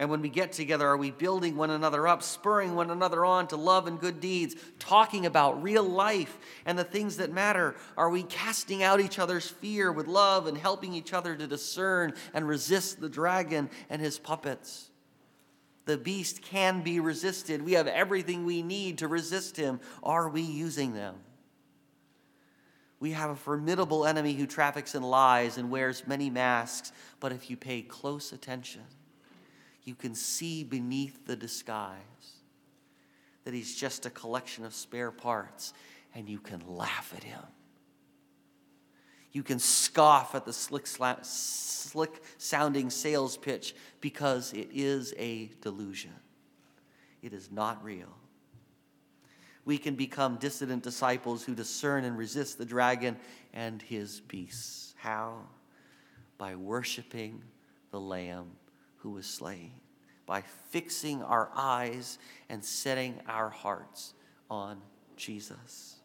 And 0.01 0.09
when 0.09 0.23
we 0.23 0.29
get 0.29 0.51
together, 0.51 0.87
are 0.87 0.97
we 0.97 1.11
building 1.11 1.55
one 1.55 1.69
another 1.69 2.07
up, 2.07 2.23
spurring 2.23 2.73
one 2.73 2.89
another 2.89 3.23
on 3.23 3.45
to 3.49 3.55
love 3.55 3.85
and 3.85 3.99
good 3.99 4.19
deeds, 4.19 4.55
talking 4.79 5.27
about 5.27 5.61
real 5.61 5.83
life 5.83 6.39
and 6.65 6.75
the 6.75 6.83
things 6.83 7.17
that 7.17 7.31
matter? 7.31 7.75
Are 7.95 8.09
we 8.09 8.23
casting 8.23 8.81
out 8.81 8.99
each 8.99 9.19
other's 9.19 9.47
fear 9.47 9.91
with 9.91 10.07
love 10.07 10.47
and 10.47 10.57
helping 10.57 10.95
each 10.95 11.13
other 11.13 11.35
to 11.35 11.45
discern 11.45 12.15
and 12.33 12.47
resist 12.47 12.99
the 12.99 13.09
dragon 13.09 13.69
and 13.91 14.01
his 14.01 14.17
puppets? 14.17 14.89
The 15.85 15.99
beast 15.99 16.41
can 16.41 16.81
be 16.81 16.99
resisted. 16.99 17.61
We 17.61 17.73
have 17.73 17.85
everything 17.85 18.43
we 18.43 18.63
need 18.63 18.97
to 18.97 19.07
resist 19.07 19.55
him. 19.55 19.79
Are 20.01 20.29
we 20.29 20.41
using 20.41 20.95
them? 20.95 21.13
We 22.99 23.11
have 23.11 23.29
a 23.29 23.35
formidable 23.35 24.07
enemy 24.07 24.33
who 24.33 24.47
traffics 24.47 24.95
in 24.95 25.03
lies 25.03 25.59
and 25.59 25.69
wears 25.69 26.07
many 26.07 26.31
masks, 26.31 26.91
but 27.19 27.31
if 27.31 27.51
you 27.51 27.55
pay 27.55 27.83
close 27.83 28.31
attention, 28.31 28.81
you 29.83 29.95
can 29.95 30.15
see 30.15 30.63
beneath 30.63 31.25
the 31.25 31.35
disguise 31.35 31.97
that 33.43 33.53
he's 33.53 33.75
just 33.75 34.05
a 34.05 34.09
collection 34.09 34.65
of 34.65 34.73
spare 34.73 35.11
parts, 35.11 35.73
and 36.13 36.29
you 36.29 36.39
can 36.39 36.61
laugh 36.67 37.13
at 37.15 37.23
him. 37.23 37.41
You 39.31 39.43
can 39.43 39.59
scoff 39.59 40.35
at 40.35 40.45
the 40.45 40.53
slick, 40.53 40.85
slick 40.85 42.23
sounding 42.37 42.89
sales 42.89 43.37
pitch 43.37 43.73
because 44.01 44.53
it 44.53 44.69
is 44.73 45.13
a 45.17 45.49
delusion. 45.61 46.11
It 47.21 47.33
is 47.33 47.51
not 47.51 47.83
real. 47.83 48.17
We 49.63 49.77
can 49.77 49.95
become 49.95 50.37
dissident 50.37 50.83
disciples 50.83 51.43
who 51.43 51.55
discern 51.55 52.03
and 52.03 52.17
resist 52.17 52.57
the 52.57 52.65
dragon 52.65 53.17
and 53.53 53.81
his 53.81 54.19
beasts. 54.21 54.93
How? 54.97 55.43
By 56.37 56.55
worshiping 56.55 57.41
the 57.91 57.99
Lamb 57.99 58.47
who 59.01 59.11
was 59.11 59.25
slain 59.25 59.71
by 60.25 60.43
fixing 60.69 61.21
our 61.23 61.49
eyes 61.55 62.17
and 62.49 62.63
setting 62.63 63.19
our 63.27 63.49
hearts 63.49 64.13
on 64.49 64.81
Jesus. 65.17 65.97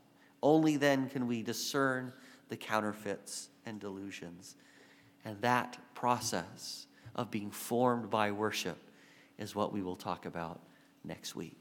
Only 0.42 0.76
then 0.76 1.09
can 1.09 1.26
we 1.26 1.42
discern 1.42 2.12
the 2.48 2.56
counterfeits 2.56 3.48
and 3.64 3.80
delusions. 3.80 4.56
And 5.24 5.40
that 5.42 5.78
process 5.94 6.87
of 7.14 7.30
being 7.30 7.50
formed 7.50 8.11
by 8.11 8.30
worship 8.30 8.78
is 9.38 9.54
what 9.54 9.72
we 9.72 9.82
will 9.82 9.96
talk 9.96 10.26
about 10.26 10.61
next 11.04 11.35
week. 11.35 11.61